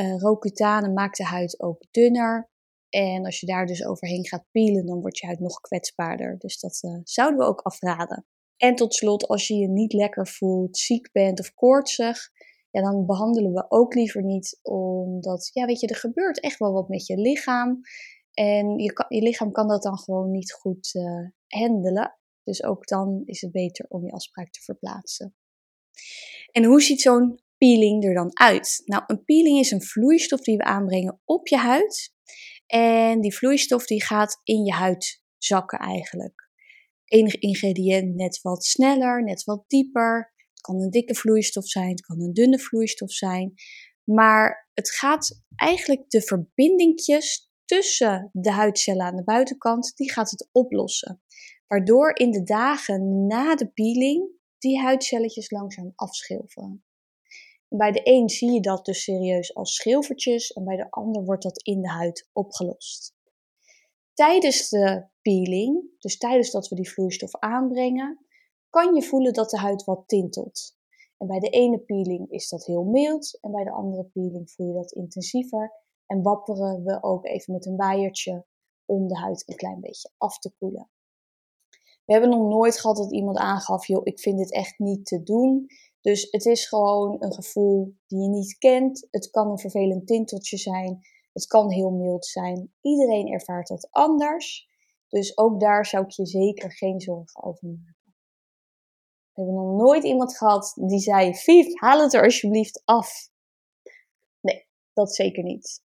Uh, 0.00 0.18
Roaccutane 0.18 0.92
maakt 0.92 1.16
de 1.16 1.24
huid 1.24 1.60
ook 1.60 1.84
dunner. 1.90 2.50
En 2.88 3.24
als 3.24 3.40
je 3.40 3.46
daar 3.46 3.66
dus 3.66 3.84
overheen 3.84 4.26
gaat 4.26 4.44
peelen, 4.50 4.86
dan 4.86 5.00
wordt 5.00 5.18
je 5.18 5.26
huid 5.26 5.40
nog 5.40 5.60
kwetsbaarder. 5.60 6.38
Dus 6.38 6.60
dat 6.60 6.82
uh, 6.82 7.00
zouden 7.02 7.38
we 7.38 7.44
ook 7.44 7.60
afraden. 7.60 8.26
En 8.56 8.74
tot 8.74 8.94
slot, 8.94 9.28
als 9.28 9.48
je 9.48 9.54
je 9.54 9.68
niet 9.68 9.92
lekker 9.92 10.28
voelt, 10.28 10.76
ziek 10.76 11.12
bent 11.12 11.40
of 11.40 11.54
koortsig, 11.54 12.30
ja, 12.70 12.82
dan 12.82 13.06
behandelen 13.06 13.52
we 13.52 13.64
ook 13.68 13.94
liever 13.94 14.24
niet. 14.24 14.58
Omdat, 14.62 15.50
ja, 15.52 15.66
weet 15.66 15.80
je, 15.80 15.86
er 15.86 15.96
gebeurt 15.96 16.40
echt 16.40 16.58
wel 16.58 16.72
wat 16.72 16.88
met 16.88 17.06
je 17.06 17.16
lichaam. 17.16 17.80
En 18.32 18.78
je, 18.78 19.04
je 19.08 19.22
lichaam 19.22 19.52
kan 19.52 19.68
dat 19.68 19.82
dan 19.82 19.98
gewoon 19.98 20.30
niet 20.30 20.52
goed 20.52 20.94
uh, 20.94 21.28
handelen. 21.46 22.18
Dus 22.42 22.64
ook 22.64 22.86
dan 22.86 23.22
is 23.24 23.40
het 23.40 23.52
beter 23.52 23.86
om 23.88 24.04
je 24.04 24.12
afspraak 24.12 24.50
te 24.50 24.60
verplaatsen. 24.60 25.34
En 26.50 26.64
hoe 26.64 26.82
ziet 26.82 27.00
zo'n 27.00 27.40
peeling 27.58 28.04
er 28.04 28.14
dan 28.14 28.30
uit? 28.38 28.82
Nou, 28.84 29.02
een 29.06 29.24
peeling 29.24 29.58
is 29.58 29.70
een 29.70 29.82
vloeistof 29.82 30.40
die 30.40 30.56
we 30.56 30.64
aanbrengen 30.64 31.20
op 31.24 31.48
je 31.48 31.56
huid. 31.56 32.14
En 32.66 33.20
die 33.20 33.34
vloeistof 33.34 33.86
die 33.86 34.02
gaat 34.02 34.40
in 34.44 34.64
je 34.64 34.72
huid 34.72 35.22
zakken 35.38 35.78
eigenlijk 35.78 36.50
enig 37.12 37.38
ingrediënt 37.38 38.14
net 38.14 38.40
wat 38.42 38.64
sneller, 38.64 39.24
net 39.24 39.44
wat 39.44 39.64
dieper. 39.66 40.32
Het 40.52 40.60
kan 40.60 40.80
een 40.80 40.90
dikke 40.90 41.14
vloeistof 41.14 41.66
zijn, 41.66 41.90
het 41.90 42.00
kan 42.00 42.20
een 42.20 42.32
dunne 42.32 42.58
vloeistof 42.58 43.12
zijn. 43.12 43.54
Maar 44.04 44.70
het 44.74 44.90
gaat 44.90 45.42
eigenlijk 45.56 46.10
de 46.10 46.22
verbindingjes 46.22 47.50
tussen 47.64 48.30
de 48.32 48.50
huidcellen 48.50 49.06
aan 49.06 49.16
de 49.16 49.24
buitenkant, 49.24 49.92
die 49.94 50.12
gaat 50.12 50.30
het 50.30 50.48
oplossen. 50.52 51.22
Waardoor 51.66 52.16
in 52.16 52.30
de 52.30 52.42
dagen 52.42 53.26
na 53.26 53.54
de 53.54 53.68
peeling 53.68 54.30
die 54.62 54.80
huidcelletjes 54.80 55.50
langzaam 55.50 55.92
afschilferen. 55.94 56.84
bij 57.68 57.92
de 57.92 58.00
een 58.02 58.28
zie 58.28 58.50
je 58.50 58.60
dat 58.60 58.84
dus 58.84 59.02
serieus 59.02 59.54
als 59.54 59.74
schilfertjes 59.74 60.52
en 60.52 60.64
bij 60.64 60.76
de 60.76 60.90
ander 60.90 61.24
wordt 61.24 61.42
dat 61.42 61.62
in 61.62 61.82
de 61.82 61.88
huid 61.88 62.28
opgelost. 62.32 63.14
Tijdens 64.14 64.68
de 64.68 65.06
peeling, 65.22 65.90
dus 65.98 66.18
tijdens 66.18 66.50
dat 66.50 66.68
we 66.68 66.74
die 66.74 66.90
vloeistof 66.90 67.36
aanbrengen, 67.36 68.26
kan 68.70 68.94
je 68.94 69.02
voelen 69.02 69.32
dat 69.32 69.50
de 69.50 69.58
huid 69.58 69.84
wat 69.84 70.02
tintelt. 70.06 70.76
En 71.18 71.26
bij 71.26 71.38
de 71.38 71.48
ene 71.48 71.78
peeling 71.78 72.30
is 72.30 72.48
dat 72.48 72.66
heel 72.66 72.84
mild 72.84 73.38
en 73.40 73.50
bij 73.50 73.64
de 73.64 73.72
andere 73.72 74.04
peeling 74.04 74.50
voel 74.50 74.66
je 74.66 74.74
dat 74.74 74.92
intensiever. 74.92 75.72
En 76.06 76.22
wapperen 76.22 76.84
we 76.84 77.02
ook 77.02 77.26
even 77.26 77.52
met 77.52 77.66
een 77.66 77.76
waaiertje 77.76 78.46
om 78.84 79.08
de 79.08 79.18
huid 79.18 79.42
een 79.46 79.56
klein 79.56 79.80
beetje 79.80 80.10
af 80.16 80.38
te 80.38 80.52
koelen. 80.58 80.90
We 82.04 82.12
hebben 82.12 82.30
nog 82.30 82.48
nooit 82.48 82.80
gehad 82.80 82.96
dat 82.96 83.12
iemand 83.12 83.36
aangaf, 83.36 83.86
joh, 83.86 84.00
ik 84.04 84.20
vind 84.20 84.38
dit 84.38 84.52
echt 84.52 84.78
niet 84.78 85.06
te 85.06 85.22
doen. 85.22 85.66
Dus 86.00 86.28
het 86.30 86.46
is 86.46 86.68
gewoon 86.68 87.16
een 87.18 87.32
gevoel 87.32 87.94
die 88.06 88.22
je 88.22 88.28
niet 88.28 88.58
kent. 88.58 89.06
Het 89.10 89.30
kan 89.30 89.50
een 89.50 89.58
vervelend 89.58 90.06
tinteltje 90.06 90.56
zijn. 90.56 91.00
Het 91.32 91.46
kan 91.46 91.70
heel 91.70 91.90
mild 91.90 92.26
zijn. 92.26 92.72
Iedereen 92.80 93.28
ervaart 93.28 93.68
dat 93.68 93.88
anders. 93.90 94.68
Dus 95.08 95.38
ook 95.38 95.60
daar 95.60 95.86
zou 95.86 96.04
ik 96.04 96.10
je 96.10 96.26
zeker 96.26 96.72
geen 96.72 97.00
zorgen 97.00 97.42
over 97.42 97.68
maken. 97.68 98.14
We 99.32 99.42
hebben 99.42 99.54
nog 99.54 99.76
nooit 99.76 100.04
iemand 100.04 100.36
gehad 100.36 100.72
die 100.74 100.98
zei: 100.98 101.34
Vief, 101.34 101.80
haal 101.80 102.00
het 102.00 102.14
er 102.14 102.22
alsjeblieft 102.22 102.82
af. 102.84 103.30
Nee, 104.40 104.66
dat 104.92 105.14
zeker 105.14 105.42
niet. 105.42 105.82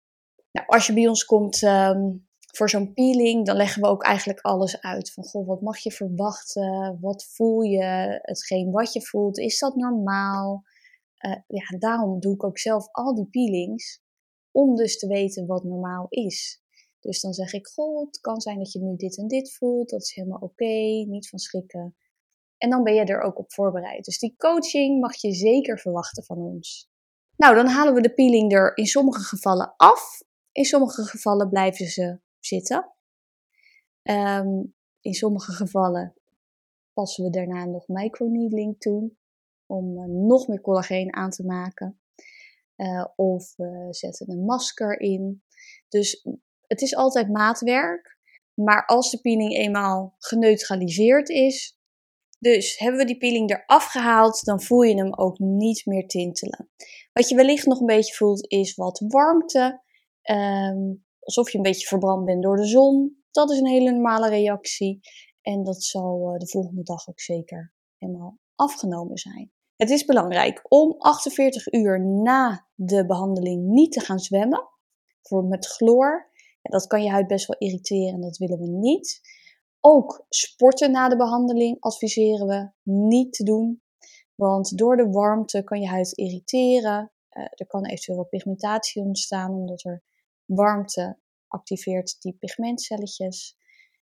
Nou, 0.53 0.67
als 0.67 0.87
je 0.87 0.93
bij 0.93 1.09
ons 1.09 1.25
komt 1.25 1.63
ehm, 1.63 2.11
voor 2.57 2.71
zo'n 2.71 2.93
peeling, 2.93 3.47
dan 3.47 3.57
leggen 3.57 3.83
we 3.83 3.89
ook 3.89 4.03
eigenlijk 4.03 4.41
alles 4.41 4.81
uit. 4.81 5.13
Van 5.13 5.25
goh, 5.25 5.47
wat 5.47 5.61
mag 5.61 5.79
je 5.79 5.91
verwachten? 5.91 6.99
Wat 7.01 7.25
voel 7.25 7.61
je? 7.61 8.19
Hetgeen 8.23 8.71
wat 8.71 8.93
je 8.93 9.03
voelt, 9.03 9.39
is 9.39 9.59
dat 9.59 9.75
normaal? 9.75 10.63
Uh, 11.27 11.37
ja, 11.47 11.79
daarom 11.79 12.21
doe 12.21 12.35
ik 12.35 12.45
ook 12.45 12.59
zelf 12.59 12.89
al 12.91 13.15
die 13.15 13.27
peelings 13.27 14.03
om 14.51 14.75
dus 14.75 14.99
te 14.99 15.07
weten 15.07 15.47
wat 15.47 15.65
normaal 15.65 16.07
is. 16.09 16.63
Dus 17.01 17.21
dan 17.21 17.33
zeg 17.33 17.53
ik, 17.53 17.67
goh, 17.67 18.07
het 18.07 18.21
kan 18.21 18.41
zijn 18.41 18.59
dat 18.59 18.73
je 18.73 18.81
nu 18.81 18.97
dit 18.97 19.19
en 19.19 19.29
dit 19.29 19.55
voelt, 19.55 19.91
dat 19.91 20.03
is 20.03 20.15
helemaal 20.15 20.41
oké, 20.41 21.05
niet 21.07 21.29
van 21.29 21.39
schrikken. 21.39 21.97
En 22.59 22.71
dan 22.71 22.83
ben 22.83 22.95
je 22.95 23.05
er 23.05 23.21
ook 23.21 23.39
op 23.39 23.53
voorbereid. 23.53 24.05
Dus 24.05 24.19
die 24.19 24.35
coaching 24.37 25.01
mag 25.01 25.17
je 25.17 25.33
zeker 25.33 25.79
verwachten 25.79 26.25
van 26.25 26.37
ons. 26.37 26.91
Nou, 27.37 27.55
dan 27.55 27.67
halen 27.67 27.95
we 27.95 28.01
de 28.01 28.15
peeling 28.15 28.53
er 28.53 28.77
in 28.77 28.87
sommige 28.87 29.23
gevallen 29.23 29.75
af. 29.77 30.23
In 30.53 30.65
sommige 30.65 31.03
gevallen 31.03 31.49
blijven 31.49 31.87
ze 31.87 32.21
zitten. 32.47 32.93
Ehm, 34.03 34.63
in 35.01 35.15
sommige 35.15 35.53
gevallen 35.53 36.15
passen 36.93 37.25
we 37.25 37.31
daarna 37.31 37.65
nog 37.65 37.89
microneedling 37.89 38.79
toe 38.79 39.13
om 39.67 39.99
uh, 39.99 40.05
nog 40.05 40.49
meer 40.49 40.61
collageen 40.61 41.15
aan 41.15 41.31
te 41.31 41.45
maken. 41.45 42.01
Uh, 42.77 43.07
of 43.17 43.57
we 43.57 43.87
zetten 43.91 44.31
een 44.31 44.45
masker 44.45 45.01
in. 45.01 45.43
Dus 45.89 46.27
het 46.67 46.83
is 46.83 46.97
altijd 46.97 47.29
maatwerk. 47.29 48.19
Maar 48.55 48.87
als 48.87 49.11
de 49.11 49.21
peeling 49.21 49.53
eenmaal 49.53 50.15
geneutraliseerd 50.19 51.29
is, 51.29 51.79
dus 52.39 52.79
hebben 52.79 53.01
we 53.01 53.07
die 53.07 53.17
peeling 53.17 53.51
eraf 53.51 53.85
gehaald, 53.85 54.45
dan 54.45 54.63
voel 54.63 54.83
je 54.83 54.97
hem 54.97 55.15
ook 55.15 55.39
niet 55.39 55.87
meer 55.87 56.07
tintelen. 56.07 56.71
Wat 57.13 57.29
je 57.29 57.35
wellicht 57.35 57.67
nog 57.67 57.81
een 57.81 57.87
beetje 57.87 58.15
voelt 58.15 58.51
is 58.51 58.75
wat 58.75 59.05
warmte. 59.09 59.83
Um, 60.31 61.04
alsof 61.25 61.51
je 61.51 61.57
een 61.57 61.63
beetje 61.63 61.87
verbrand 61.87 62.25
bent 62.25 62.43
door 62.43 62.57
de 62.57 62.67
zon. 62.67 63.23
Dat 63.31 63.51
is 63.51 63.59
een 63.59 63.67
hele 63.67 63.91
normale 63.91 64.29
reactie. 64.29 65.01
En 65.43 65.63
dat 65.63 65.83
zal 65.83 66.33
uh, 66.33 66.39
de 66.39 66.49
volgende 66.49 66.83
dag 66.83 67.09
ook 67.09 67.21
zeker 67.21 67.73
helemaal 67.99 68.39
afgenomen 68.55 69.19
zijn. 69.19 69.53
Het 69.77 69.91
is 69.91 70.05
belangrijk 70.05 70.61
om 70.69 70.95
48 70.99 71.73
uur 71.73 72.01
na 72.01 72.67
de 72.75 73.07
behandeling 73.07 73.67
niet 73.67 73.93
te 73.93 74.01
gaan 74.01 74.19
zwemmen. 74.19 74.69
Voor 75.23 75.45
met 75.45 75.67
chloor. 75.67 76.31
dat 76.63 76.87
kan 76.87 77.03
je 77.03 77.11
huid 77.11 77.27
best 77.27 77.47
wel 77.47 77.57
irriteren 77.59 78.15
en 78.15 78.21
dat 78.21 78.37
willen 78.37 78.59
we 78.59 78.67
niet. 78.67 79.21
Ook 79.81 80.25
sporten 80.29 80.91
na 80.91 81.09
de 81.09 81.17
behandeling 81.17 81.81
adviseren 81.81 82.47
we 82.47 82.71
niet 82.93 83.33
te 83.33 83.45
doen. 83.45 83.83
Want 84.35 84.79
door 84.79 84.97
de 84.97 85.11
warmte 85.11 85.65
kan 85.65 85.81
je 85.81 85.87
huid 85.87 86.13
irriteren. 86.13 87.13
Uh, 87.31 87.45
er 87.51 87.67
kan 87.67 87.85
eventueel 87.85 88.19
wat 88.19 88.29
pigmentatie 88.29 89.03
ontstaan 89.03 89.51
omdat 89.51 89.85
er 89.85 90.03
warmte 90.45 91.19
activeert 91.49 92.17
die 92.21 92.37
pigmentcelletjes. 92.39 93.57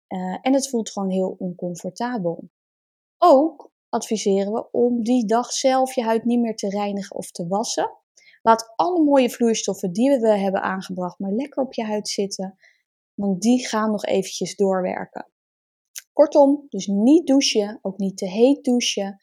Uh, 0.07 0.37
en 0.41 0.53
het 0.53 0.69
voelt 0.69 0.91
gewoon 0.91 1.09
heel 1.09 1.35
oncomfortabel. 1.37 2.49
Ook 3.17 3.71
adviseren 3.89 4.53
we 4.53 4.71
om 4.71 5.03
die 5.03 5.25
dag 5.25 5.51
zelf 5.51 5.95
je 5.95 6.03
huid 6.03 6.25
niet 6.25 6.39
meer 6.39 6.55
te 6.55 6.69
reinigen 6.69 7.15
of 7.15 7.31
te 7.31 7.47
wassen. 7.47 7.91
Laat 8.41 8.73
alle 8.75 9.03
mooie 9.03 9.29
vloeistoffen 9.29 9.93
die 9.93 10.19
we 10.19 10.37
hebben 10.37 10.61
aangebracht 10.61 11.19
maar 11.19 11.31
lekker 11.31 11.63
op 11.63 11.73
je 11.73 11.83
huid 11.83 12.07
zitten, 12.07 12.57
want 13.13 13.41
die 13.41 13.67
gaan 13.67 13.91
nog 13.91 14.05
eventjes 14.05 14.55
doorwerken. 14.55 15.27
Kortom, 16.13 16.65
dus 16.69 16.87
niet 16.87 17.27
douchen, 17.27 17.79
ook 17.81 17.97
niet 17.97 18.17
te 18.17 18.27
heet 18.27 18.63
douchen, 18.63 19.21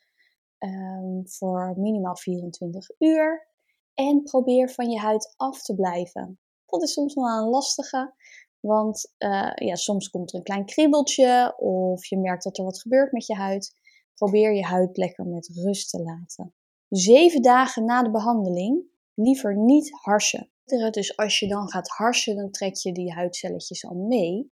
ehm, 0.58 1.24
voor 1.24 1.74
minimaal 1.76 2.16
24 2.16 2.90
uur. 2.98 3.48
En 3.94 4.22
probeer 4.22 4.70
van 4.70 4.90
je 4.90 4.98
huid 4.98 5.34
af 5.36 5.62
te 5.62 5.74
blijven. 5.74 6.38
Dat 6.66 6.82
is 6.82 6.92
soms 6.92 7.14
wel 7.14 7.24
een 7.24 7.48
lastige, 7.48 8.14
want 8.60 9.14
uh, 9.18 9.52
ja, 9.54 9.74
soms 9.74 10.10
komt 10.10 10.32
er 10.32 10.38
een 10.38 10.44
klein 10.44 10.66
kriebeltje 10.66 11.54
of 11.58 12.04
je 12.04 12.18
merkt 12.18 12.44
dat 12.44 12.58
er 12.58 12.64
wat 12.64 12.80
gebeurt 12.80 13.12
met 13.12 13.26
je 13.26 13.34
huid. 13.34 13.74
Probeer 14.14 14.54
je 14.54 14.64
huid 14.64 14.96
lekker 14.96 15.26
met 15.26 15.50
rust 15.54 15.90
te 15.90 16.02
laten. 16.02 16.54
Zeven 16.88 17.42
dagen 17.42 17.84
na 17.84 18.02
de 18.02 18.10
behandeling 18.10 18.84
liever 19.14 19.56
niet 19.56 19.90
harsen. 19.90 20.50
Dus 20.64 21.16
als 21.16 21.38
je 21.38 21.48
dan 21.48 21.70
gaat 21.70 21.88
harsen, 21.88 22.36
dan 22.36 22.50
trek 22.50 22.76
je 22.76 22.92
die 22.92 23.12
huidcelletjes 23.12 23.86
al 23.86 23.94
mee. 23.94 24.48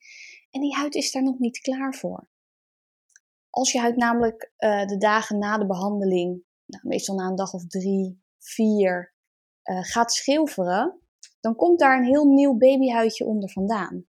En 0.50 0.60
die 0.60 0.74
huid 0.74 0.94
is 0.94 1.12
daar 1.12 1.22
nog 1.22 1.38
niet 1.38 1.58
klaar 1.58 1.94
voor. 1.94 2.28
Als 3.50 3.72
je 3.72 3.78
huid 3.78 3.96
namelijk 3.96 4.52
uh, 4.58 4.86
de 4.86 4.96
dagen 4.96 5.38
na 5.38 5.58
de 5.58 5.66
behandeling, 5.66 6.44
nou, 6.66 6.88
meestal 6.88 7.14
na 7.14 7.26
een 7.26 7.36
dag 7.36 7.52
of 7.52 7.66
drie, 7.66 8.22
vier, 8.38 9.14
uh, 9.64 9.78
gaat 9.82 10.12
schilferen, 10.12 11.00
dan 11.44 11.54
komt 11.54 11.78
daar 11.78 11.98
een 11.98 12.04
heel 12.04 12.24
nieuw 12.24 12.56
babyhuidje 12.56 13.24
onder 13.24 13.50
vandaan. 13.50 14.06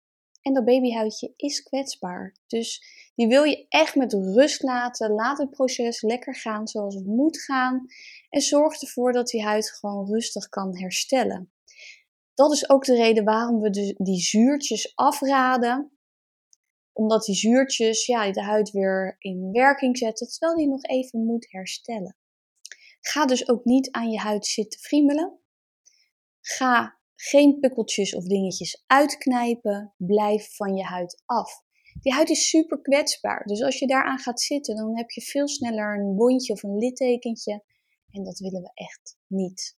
En 0.43 0.53
dat 0.53 0.65
babyhuidje 0.65 1.33
is 1.37 1.63
kwetsbaar. 1.63 2.35
Dus 2.47 2.83
die 3.15 3.29
wil 3.29 3.43
je 3.43 3.67
echt 3.69 3.95
met 3.95 4.13
rust 4.13 4.63
laten. 4.63 5.11
Laat 5.11 5.39
het 5.39 5.51
proces 5.51 6.03
lekker 6.03 6.35
gaan 6.35 6.69
zoals 6.69 6.95
het 6.95 7.07
moet 7.07 7.41
gaan. 7.41 7.87
En 8.31 8.41
zorg 8.41 8.81
ervoor 8.81 9.13
dat 9.13 9.27
die 9.27 9.43
huid 9.43 9.71
gewoon 9.71 10.07
rustig 10.07 10.49
kan 10.49 10.79
herstellen. 10.79 11.53
Dat 12.35 12.53
is 12.53 12.69
ook 12.69 12.85
de 12.85 12.95
reden 12.95 13.25
waarom 13.25 13.61
we 13.61 13.71
dus 13.71 13.95
die 13.97 14.21
zuurtjes 14.21 14.93
afraden. 14.97 15.99
Omdat 16.93 17.25
die 17.25 17.35
zuurtjes 17.35 18.07
ja, 18.07 18.33
de 18.33 18.43
huid 18.43 18.71
weer 18.71 19.17
in 19.19 19.53
werking 19.53 19.99
zetten 19.99 20.29
terwijl 20.29 20.57
die 20.57 20.69
nog 20.69 20.83
even 20.83 21.25
moet 21.25 21.47
herstellen. 21.51 22.17
Ga 23.01 23.27
dus 23.27 23.49
ook 23.49 23.65
niet 23.65 23.91
aan 23.91 24.11
je 24.11 24.19
huid 24.19 24.47
zitten 24.47 24.81
friemelen. 24.81 25.39
Ga 26.41 26.98
geen 27.21 27.59
pukkeltjes 27.59 28.15
of 28.15 28.25
dingetjes 28.25 28.85
uitknijpen. 28.87 29.95
Blijf 29.97 30.57
van 30.57 30.75
je 30.75 30.85
huid 30.85 31.23
af. 31.25 31.63
Die 32.01 32.13
huid 32.13 32.31
is 32.31 32.49
super 32.49 32.81
kwetsbaar. 32.81 33.45
Dus 33.45 33.63
als 33.63 33.79
je 33.79 33.87
daaraan 33.87 34.19
gaat 34.19 34.41
zitten, 34.41 34.77
dan 34.77 34.97
heb 34.97 35.11
je 35.11 35.21
veel 35.21 35.49
sneller 35.49 35.99
een 35.99 36.17
wondje 36.17 36.53
of 36.53 36.63
een 36.63 36.77
littekentje. 36.77 37.65
En 38.11 38.25
dat 38.25 38.39
willen 38.39 38.63
we 38.63 38.71
echt 38.75 39.17
niet. 39.27 39.77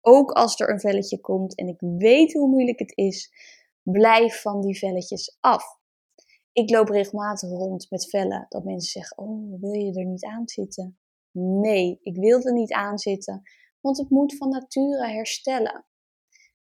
Ook 0.00 0.30
als 0.30 0.60
er 0.60 0.70
een 0.70 0.80
velletje 0.80 1.20
komt 1.20 1.56
en 1.56 1.68
ik 1.68 1.80
weet 1.80 2.32
hoe 2.32 2.48
moeilijk 2.48 2.78
het 2.78 2.96
is, 2.96 3.32
blijf 3.82 4.40
van 4.40 4.60
die 4.60 4.78
velletjes 4.78 5.36
af. 5.40 5.64
Ik 6.52 6.70
loop 6.70 6.88
regelmatig 6.88 7.48
rond 7.48 7.90
met 7.90 8.08
vellen 8.08 8.46
dat 8.48 8.64
mensen 8.64 8.90
zeggen: 8.90 9.18
Oh, 9.18 9.60
wil 9.60 9.72
je 9.72 9.98
er 9.98 10.06
niet 10.06 10.24
aan 10.24 10.48
zitten? 10.48 10.98
Nee, 11.32 11.98
ik 12.02 12.16
wil 12.16 12.40
er 12.40 12.52
niet 12.52 12.72
aan 12.72 12.98
zitten, 12.98 13.42
want 13.80 13.98
het 13.98 14.10
moet 14.10 14.36
van 14.36 14.48
nature 14.48 15.06
herstellen. 15.06 15.86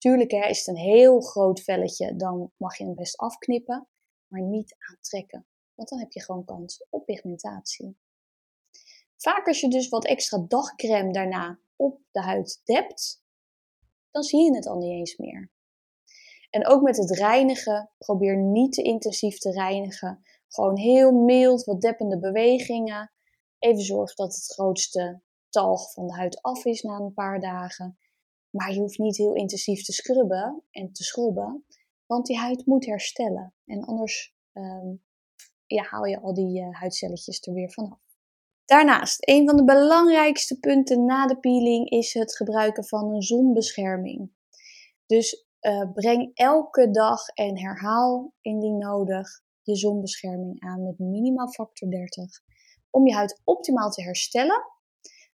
Tuurlijk 0.06 0.32
hè, 0.32 0.48
is 0.48 0.58
het 0.58 0.68
een 0.68 0.82
heel 0.82 1.22
groot 1.22 1.62
velletje, 1.62 2.16
dan 2.16 2.52
mag 2.58 2.78
je 2.78 2.84
hem 2.84 2.96
best 2.96 3.18
afknippen, 3.18 3.88
maar 4.28 4.42
niet 4.42 4.76
aantrekken. 4.78 5.48
Want 5.76 5.90
dan 5.90 6.00
heb 6.00 6.12
je 6.12 6.22
gewoon 6.22 6.46
kans 6.46 6.86
op 6.90 7.06
pigmentatie. 7.06 7.98
Vaak 9.18 9.48
als 9.48 9.60
je 9.60 9.68
dus 9.68 9.90
wat 9.90 10.06
extra 10.06 10.46
dagcrème 10.48 11.12
daarna 11.12 11.60
op 11.76 12.00
de 12.12 12.22
huid 12.22 12.62
dept, 12.64 13.24
dan 14.12 14.24
zie 14.24 14.44
je 14.44 14.56
het 14.56 14.68
al 14.68 14.78
niet 14.78 14.92
eens 14.92 15.18
meer. 15.18 15.52
En 16.50 16.68
ook 16.68 16.82
met 16.82 16.98
het 16.98 17.12
reinigen, 17.12 17.90
probeer 17.98 18.38
niet 18.38 18.74
te 18.74 18.82
intensief 18.82 19.38
te 19.38 19.52
reinigen. 19.52 20.24
Gewoon 20.48 20.78
heel 20.78 21.12
mild, 21.12 21.64
wat 21.64 21.82
deppende 21.82 22.20
bewegingen. 22.20 23.12
Even 23.60 23.84
zorg 23.84 24.16
dat 24.16 24.36
het 24.36 24.54
grootste 24.54 25.22
talg 25.50 25.94
van 25.94 26.08
de 26.08 26.14
huid 26.14 26.42
af 26.42 26.66
is 26.66 26.82
na 26.82 26.96
een 26.96 27.14
paar 27.14 27.40
dagen. 27.40 27.98
Maar 28.56 28.74
je 28.74 28.80
hoeft 28.80 28.98
niet 28.98 29.18
heel 29.18 29.34
intensief 29.34 29.84
te 29.84 29.94
scrubben 29.94 30.64
en 30.72 30.92
te 30.92 31.04
schrobben, 31.04 31.66
want 32.06 32.26
die 32.26 32.38
huid 32.38 32.66
moet 32.66 32.86
herstellen. 32.86 33.54
En 33.66 33.84
anders 33.84 34.36
um, 34.54 35.04
ja, 35.66 35.84
haal 35.84 36.06
je 36.06 36.22
al 36.22 36.34
die 36.34 36.62
uh, 36.62 36.80
huidcelletjes 36.80 37.42
er 37.42 37.54
weer 37.54 37.72
vanaf. 37.72 38.00
Daarnaast, 38.66 39.28
een 39.28 39.48
van 39.48 39.58
de 39.58 39.64
belangrijkste 39.64 40.60
punten 40.60 41.06
na 41.06 41.28
de 41.28 41.40
peeling 41.40 41.90
is 41.90 42.14
het 42.14 42.36
gebruiken 42.36 42.86
van 42.86 43.14
een 43.14 43.22
zonbescherming. 43.22 44.32
Dus 45.06 45.46
uh, 45.62 45.92
breng 45.94 46.32
elke 46.34 46.92
dag 46.92 47.28
en 47.28 47.60
herhaal 47.60 48.34
indien 48.42 48.78
nodig 48.78 49.42
je 49.62 49.76
zonbescherming 49.76 50.62
aan 50.62 50.84
met 50.84 51.00
minimaal 51.00 51.48
factor 51.48 51.90
30 51.90 52.42
om 52.90 53.08
je 53.08 53.14
huid 53.14 53.42
optimaal 53.44 53.90
te 53.90 54.04
herstellen. 54.04 54.64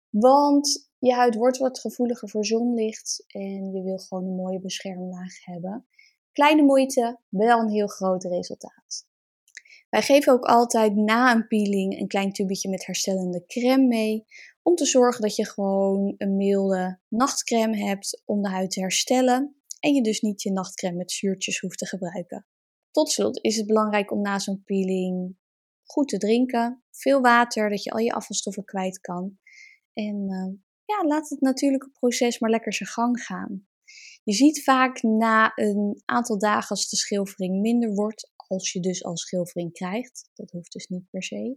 Want 0.08 0.89
je 1.00 1.12
huid 1.12 1.34
wordt 1.34 1.58
wat 1.58 1.80
gevoeliger 1.80 2.28
voor 2.28 2.46
zonlicht 2.46 3.24
en 3.26 3.72
je 3.72 3.82
wil 3.82 3.98
gewoon 3.98 4.24
een 4.24 4.34
mooie 4.34 4.60
beschermlaag 4.60 5.44
hebben. 5.44 5.86
Kleine 6.32 6.62
moeite, 6.62 7.18
wel 7.28 7.60
een 7.60 7.70
heel 7.70 7.86
groot 7.86 8.24
resultaat. 8.24 9.08
Wij 9.90 10.02
geven 10.02 10.32
ook 10.32 10.44
altijd 10.44 10.94
na 10.94 11.34
een 11.34 11.46
peeling 11.46 12.00
een 12.00 12.08
klein 12.08 12.32
tubetje 12.32 12.68
met 12.68 12.86
herstellende 12.86 13.44
crème 13.46 13.86
mee. 13.86 14.24
Om 14.62 14.74
te 14.74 14.84
zorgen 14.84 15.22
dat 15.22 15.36
je 15.36 15.46
gewoon 15.46 16.14
een 16.18 16.36
milde 16.36 16.98
nachtcrème 17.08 17.76
hebt 17.76 18.22
om 18.24 18.42
de 18.42 18.48
huid 18.48 18.70
te 18.70 18.80
herstellen. 18.80 19.56
En 19.80 19.94
je 19.94 20.02
dus 20.02 20.20
niet 20.20 20.42
je 20.42 20.52
nachtcrème 20.52 20.96
met 20.96 21.12
zuurtjes 21.12 21.60
hoeft 21.60 21.78
te 21.78 21.86
gebruiken. 21.86 22.46
Tot 22.90 23.10
slot 23.10 23.42
is 23.42 23.56
het 23.56 23.66
belangrijk 23.66 24.10
om 24.10 24.20
na 24.20 24.38
zo'n 24.38 24.62
peeling 24.64 25.36
goed 25.84 26.08
te 26.08 26.18
drinken. 26.18 26.82
Veel 26.90 27.20
water, 27.20 27.70
dat 27.70 27.82
je 27.82 27.90
al 27.90 27.98
je 27.98 28.12
afvalstoffen 28.12 28.64
kwijt 28.64 29.00
kan. 29.00 29.38
En 29.92 30.28
uh, 30.28 30.69
ja, 30.90 31.08
laat 31.08 31.28
het 31.28 31.40
natuurlijke 31.40 31.90
proces 31.90 32.38
maar 32.38 32.50
lekker 32.50 32.74
zijn 32.74 32.88
gang 32.88 33.20
gaan. 33.20 33.66
Je 34.24 34.32
ziet 34.32 34.62
vaak 34.62 35.02
na 35.02 35.52
een 35.54 36.02
aantal 36.04 36.38
dagen 36.38 36.68
als 36.68 36.88
de 36.88 36.96
schilfering 36.96 37.60
minder 37.60 37.94
wordt, 37.94 38.32
als 38.36 38.72
je 38.72 38.80
dus 38.80 39.04
al 39.04 39.16
schilfering 39.16 39.72
krijgt, 39.72 40.30
dat 40.34 40.50
hoeft 40.50 40.72
dus 40.72 40.86
niet 40.86 41.10
per 41.10 41.22
se, 41.22 41.56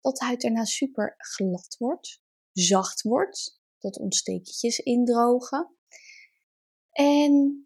dat 0.00 0.16
de 0.16 0.24
huid 0.24 0.40
daarna 0.40 0.64
super 0.64 1.14
glad 1.16 1.76
wordt, 1.78 2.22
zacht 2.52 3.02
wordt, 3.02 3.60
dat 3.78 3.98
ontstekertjes 3.98 4.78
indrogen 4.78 5.74
en 6.92 7.64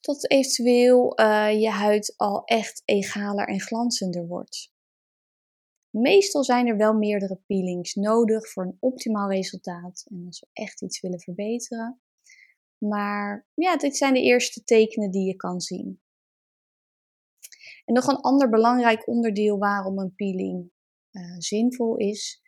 dat 0.00 0.30
eventueel 0.30 1.20
uh, 1.20 1.60
je 1.60 1.70
huid 1.70 2.14
al 2.16 2.44
echt 2.44 2.82
egaler 2.84 3.48
en 3.48 3.60
glanzender 3.60 4.26
wordt. 4.26 4.71
Meestal 5.92 6.44
zijn 6.44 6.66
er 6.66 6.76
wel 6.76 6.94
meerdere 6.94 7.40
peelings 7.46 7.94
nodig 7.94 8.48
voor 8.48 8.64
een 8.64 8.76
optimaal 8.80 9.30
resultaat 9.30 10.04
en 10.10 10.26
als 10.26 10.40
we 10.40 10.46
echt 10.52 10.82
iets 10.82 11.00
willen 11.00 11.20
verbeteren. 11.20 12.00
Maar 12.78 13.46
ja, 13.54 13.76
dit 13.76 13.96
zijn 13.96 14.14
de 14.14 14.22
eerste 14.22 14.64
tekenen 14.64 15.10
die 15.10 15.26
je 15.26 15.36
kan 15.36 15.60
zien. 15.60 16.00
En 17.84 17.94
nog 17.94 18.06
een 18.06 18.20
ander 18.20 18.48
belangrijk 18.48 19.08
onderdeel 19.08 19.58
waarom 19.58 19.98
een 19.98 20.14
peeling 20.14 20.70
uh, 21.12 21.34
zinvol 21.38 21.96
is. 21.96 22.42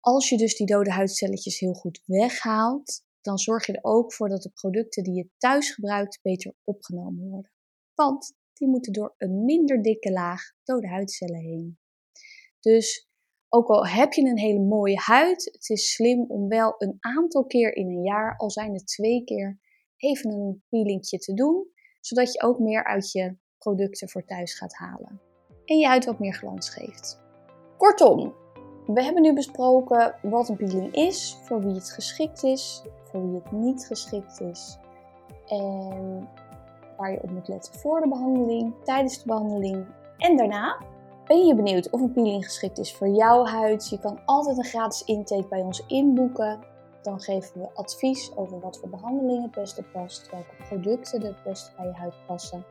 Als 0.00 0.28
je 0.28 0.36
dus 0.36 0.56
die 0.56 0.66
dode 0.66 0.90
huidcelletjes 0.90 1.58
heel 1.58 1.74
goed 1.74 2.02
weghaalt, 2.04 3.04
dan 3.20 3.38
zorg 3.38 3.66
je 3.66 3.72
er 3.72 3.84
ook 3.84 4.12
voor 4.12 4.28
dat 4.28 4.42
de 4.42 4.50
producten 4.50 5.02
die 5.02 5.14
je 5.14 5.30
thuis 5.38 5.70
gebruikt 5.70 6.18
beter 6.22 6.54
opgenomen 6.64 7.28
worden. 7.28 7.52
Want 7.94 8.34
die 8.52 8.68
moeten 8.68 8.92
door 8.92 9.14
een 9.18 9.44
minder 9.44 9.82
dikke 9.82 10.12
laag 10.12 10.42
dode 10.62 10.88
huidcellen 10.88 11.40
heen. 11.40 11.79
Dus 12.60 13.08
ook 13.48 13.68
al 13.68 13.86
heb 13.86 14.12
je 14.12 14.22
een 14.22 14.38
hele 14.38 14.60
mooie 14.60 14.98
huid, 14.98 15.44
het 15.52 15.68
is 15.68 15.92
slim 15.94 16.24
om 16.28 16.48
wel 16.48 16.74
een 16.78 16.96
aantal 17.00 17.46
keer 17.46 17.76
in 17.76 17.88
een 17.88 18.02
jaar, 18.02 18.36
al 18.36 18.50
zijn 18.50 18.74
het 18.74 18.86
twee 18.86 19.24
keer, 19.24 19.58
even 19.96 20.30
een 20.30 20.62
peelingje 20.68 21.18
te 21.18 21.34
doen, 21.34 21.66
zodat 22.00 22.32
je 22.32 22.42
ook 22.42 22.58
meer 22.58 22.84
uit 22.84 23.12
je 23.12 23.36
producten 23.58 24.08
voor 24.08 24.24
thuis 24.24 24.54
gaat 24.54 24.74
halen. 24.74 25.20
En 25.64 25.78
je 25.78 25.86
huid 25.86 26.04
wat 26.04 26.18
meer 26.18 26.34
glans 26.34 26.70
geeft. 26.70 27.20
Kortom, 27.76 28.34
we 28.86 29.02
hebben 29.02 29.22
nu 29.22 29.34
besproken 29.34 30.14
wat 30.22 30.48
een 30.48 30.56
peeling 30.56 30.94
is, 30.94 31.38
voor 31.42 31.64
wie 31.64 31.74
het 31.74 31.90
geschikt 31.90 32.42
is, 32.42 32.84
voor 33.04 33.26
wie 33.26 33.40
het 33.42 33.52
niet 33.52 33.86
geschikt 33.86 34.40
is. 34.40 34.78
En 35.46 36.28
waar 36.96 37.12
je 37.12 37.22
op 37.22 37.30
moet 37.30 37.48
letten 37.48 37.74
voor 37.74 38.00
de 38.00 38.08
behandeling, 38.08 38.74
tijdens 38.84 39.18
de 39.18 39.26
behandeling 39.26 39.86
en 40.16 40.36
daarna. 40.36 40.89
Ben 41.30 41.46
je 41.46 41.54
benieuwd 41.54 41.90
of 41.90 42.00
een 42.00 42.12
peeling 42.12 42.44
geschikt 42.44 42.78
is 42.78 42.94
voor 42.94 43.08
jouw 43.08 43.44
huid? 43.44 43.88
Je 43.88 43.98
kan 43.98 44.20
altijd 44.24 44.58
een 44.58 44.64
gratis 44.64 45.04
intake 45.04 45.46
bij 45.48 45.60
ons 45.60 45.84
inboeken. 45.86 46.58
Dan 47.02 47.20
geven 47.20 47.60
we 47.60 47.68
advies 47.74 48.32
over 48.36 48.60
wat 48.60 48.78
voor 48.78 48.88
behandeling 48.88 49.42
het 49.42 49.50
beste 49.50 49.82
past, 49.82 50.30
welke 50.30 50.54
producten 50.68 51.22
het 51.22 51.42
beste 51.42 51.70
bij 51.76 51.86
je 51.86 51.92
huid 51.92 52.14
passen. 52.26 52.64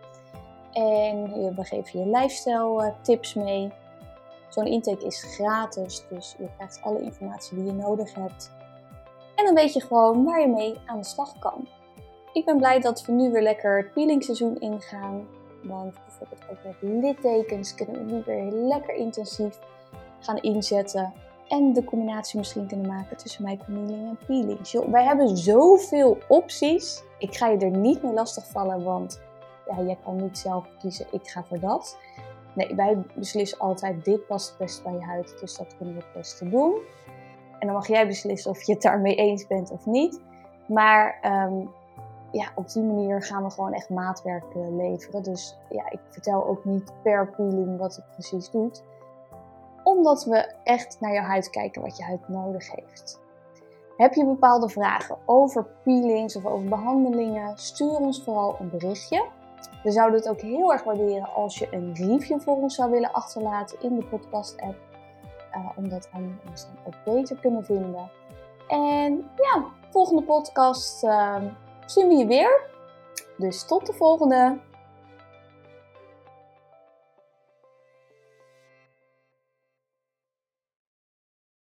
En 0.71 1.23
we 1.55 1.63
geven 1.63 1.99
je 1.99 2.05
lifestyle 2.05 2.83
eh, 2.83 2.93
tips 3.01 3.33
mee. 3.33 3.71
Zo'n 4.49 4.65
intake 4.65 5.05
is 5.05 5.23
gratis, 5.23 6.05
dus 6.09 6.35
je 6.37 6.49
krijgt 6.55 6.81
alle 6.81 7.01
informatie 7.01 7.57
die 7.57 7.65
je 7.65 7.73
nodig 7.73 8.13
hebt. 8.13 8.51
En 9.35 9.45
dan 9.45 9.53
weet 9.53 9.73
je 9.73 9.81
gewoon 9.81 10.23
waar 10.23 10.41
je 10.41 10.47
mee 10.47 10.75
aan 10.85 10.97
de 10.97 11.05
slag 11.05 11.39
kan. 11.39 11.67
Ik 12.33 12.45
ben 12.45 12.57
blij 12.57 12.79
dat 12.79 13.05
we 13.05 13.11
nu 13.11 13.31
weer 13.31 13.41
lekker 13.41 13.77
het 13.77 13.93
peelingseizoen 13.93 14.59
ingaan. 14.59 15.27
Want 15.63 15.93
bijvoorbeeld 16.05 16.49
ook 16.51 16.57
met 16.63 17.01
littekens 17.01 17.75
kunnen 17.75 18.05
we 18.05 18.11
nu 18.11 18.21
weer 18.25 18.51
lekker 18.51 18.95
intensief 18.95 19.59
gaan 20.19 20.37
inzetten. 20.37 21.13
En 21.47 21.73
de 21.73 21.83
combinatie 21.83 22.39
misschien 22.39 22.67
kunnen 22.67 22.87
maken 22.87 23.17
tussen 23.17 23.43
microneedling 23.43 24.07
en 24.07 24.17
peeling. 24.25 24.91
wij 24.91 25.03
hebben 25.03 25.37
zoveel 25.37 26.17
opties. 26.27 27.03
Ik 27.17 27.35
ga 27.35 27.47
je 27.47 27.57
er 27.57 27.77
niet 27.77 28.03
mee 28.03 28.13
lastigvallen, 28.13 28.83
want 28.83 29.21
ja, 29.65 29.83
jij 29.83 29.97
kan 30.03 30.15
niet 30.15 30.37
zelf 30.37 30.67
kiezen, 30.79 31.05
ik 31.11 31.27
ga 31.27 31.43
voor 31.43 31.59
dat. 31.59 31.97
Nee, 32.53 32.75
wij 32.75 32.97
beslissen 33.15 33.59
altijd, 33.59 34.05
dit 34.05 34.27
past 34.27 34.49
het 34.49 34.57
best 34.57 34.83
bij 34.83 34.93
je 34.93 35.01
huid, 35.01 35.37
dus 35.39 35.57
dat 35.57 35.77
kunnen 35.77 35.95
we 35.95 36.01
het 36.01 36.13
beste 36.13 36.49
doen. 36.49 36.79
En 37.59 37.67
dan 37.67 37.75
mag 37.75 37.87
jij 37.87 38.07
beslissen 38.07 38.51
of 38.51 38.61
je 38.63 38.73
het 38.73 38.81
daarmee 38.81 39.15
eens 39.15 39.47
bent 39.47 39.71
of 39.71 39.85
niet. 39.85 40.21
Maar 40.67 41.17
ehm, 41.21 41.65
ja, 42.31 42.51
op 42.55 42.71
die 42.71 42.83
manier 42.83 43.23
gaan 43.23 43.43
we 43.43 43.49
gewoon 43.49 43.73
echt 43.73 43.89
maatwerk 43.89 44.55
eh, 44.55 44.75
leveren. 44.75 45.23
Dus 45.23 45.57
ja, 45.69 45.89
ik 45.89 45.99
vertel 46.09 46.45
ook 46.45 46.65
niet 46.65 46.93
per 47.03 47.29
peeling 47.29 47.77
wat 47.77 47.95
het 47.95 48.05
precies 48.11 48.49
doet. 48.49 48.83
Omdat 49.83 50.23
we 50.23 50.53
echt 50.63 50.97
naar 50.99 51.13
jouw 51.13 51.23
huid 51.23 51.49
kijken 51.49 51.81
wat 51.81 51.97
je 51.97 52.03
huid 52.03 52.27
nodig 52.27 52.71
heeft. 52.71 53.19
Heb 53.97 54.13
je 54.13 54.25
bepaalde 54.25 54.69
vragen 54.69 55.17
over 55.25 55.65
peelings 55.83 56.35
of 56.35 56.45
over 56.45 56.69
behandelingen? 56.69 57.57
Stuur 57.57 57.95
ons 57.95 58.23
vooral 58.23 58.55
een 58.59 58.69
berichtje. 58.69 59.25
We 59.83 59.91
zouden 59.91 60.19
het 60.19 60.29
ook 60.29 60.41
heel 60.41 60.71
erg 60.71 60.83
waarderen 60.83 61.33
als 61.33 61.59
je 61.59 61.67
een 61.71 61.93
review 61.93 62.39
voor 62.39 62.55
ons 62.55 62.75
zou 62.75 62.91
willen 62.91 63.11
achterlaten 63.11 63.81
in 63.81 63.95
de 63.95 64.05
podcast-app. 64.05 64.77
Uh, 65.55 65.69
omdat 65.75 66.09
anderen 66.11 66.39
ons 66.49 66.65
dan 66.65 66.77
ook 66.85 67.15
beter 67.15 67.35
kunnen 67.35 67.65
vinden. 67.65 68.11
En 68.67 69.29
ja, 69.35 69.65
volgende 69.89 70.23
podcast 70.23 71.03
uh, 71.03 71.35
zien 71.89 72.07
we 72.07 72.15
je 72.15 72.25
weer. 72.25 72.61
Dus 73.37 73.63
tot 73.65 73.85
de 73.85 73.93
volgende! 73.93 74.59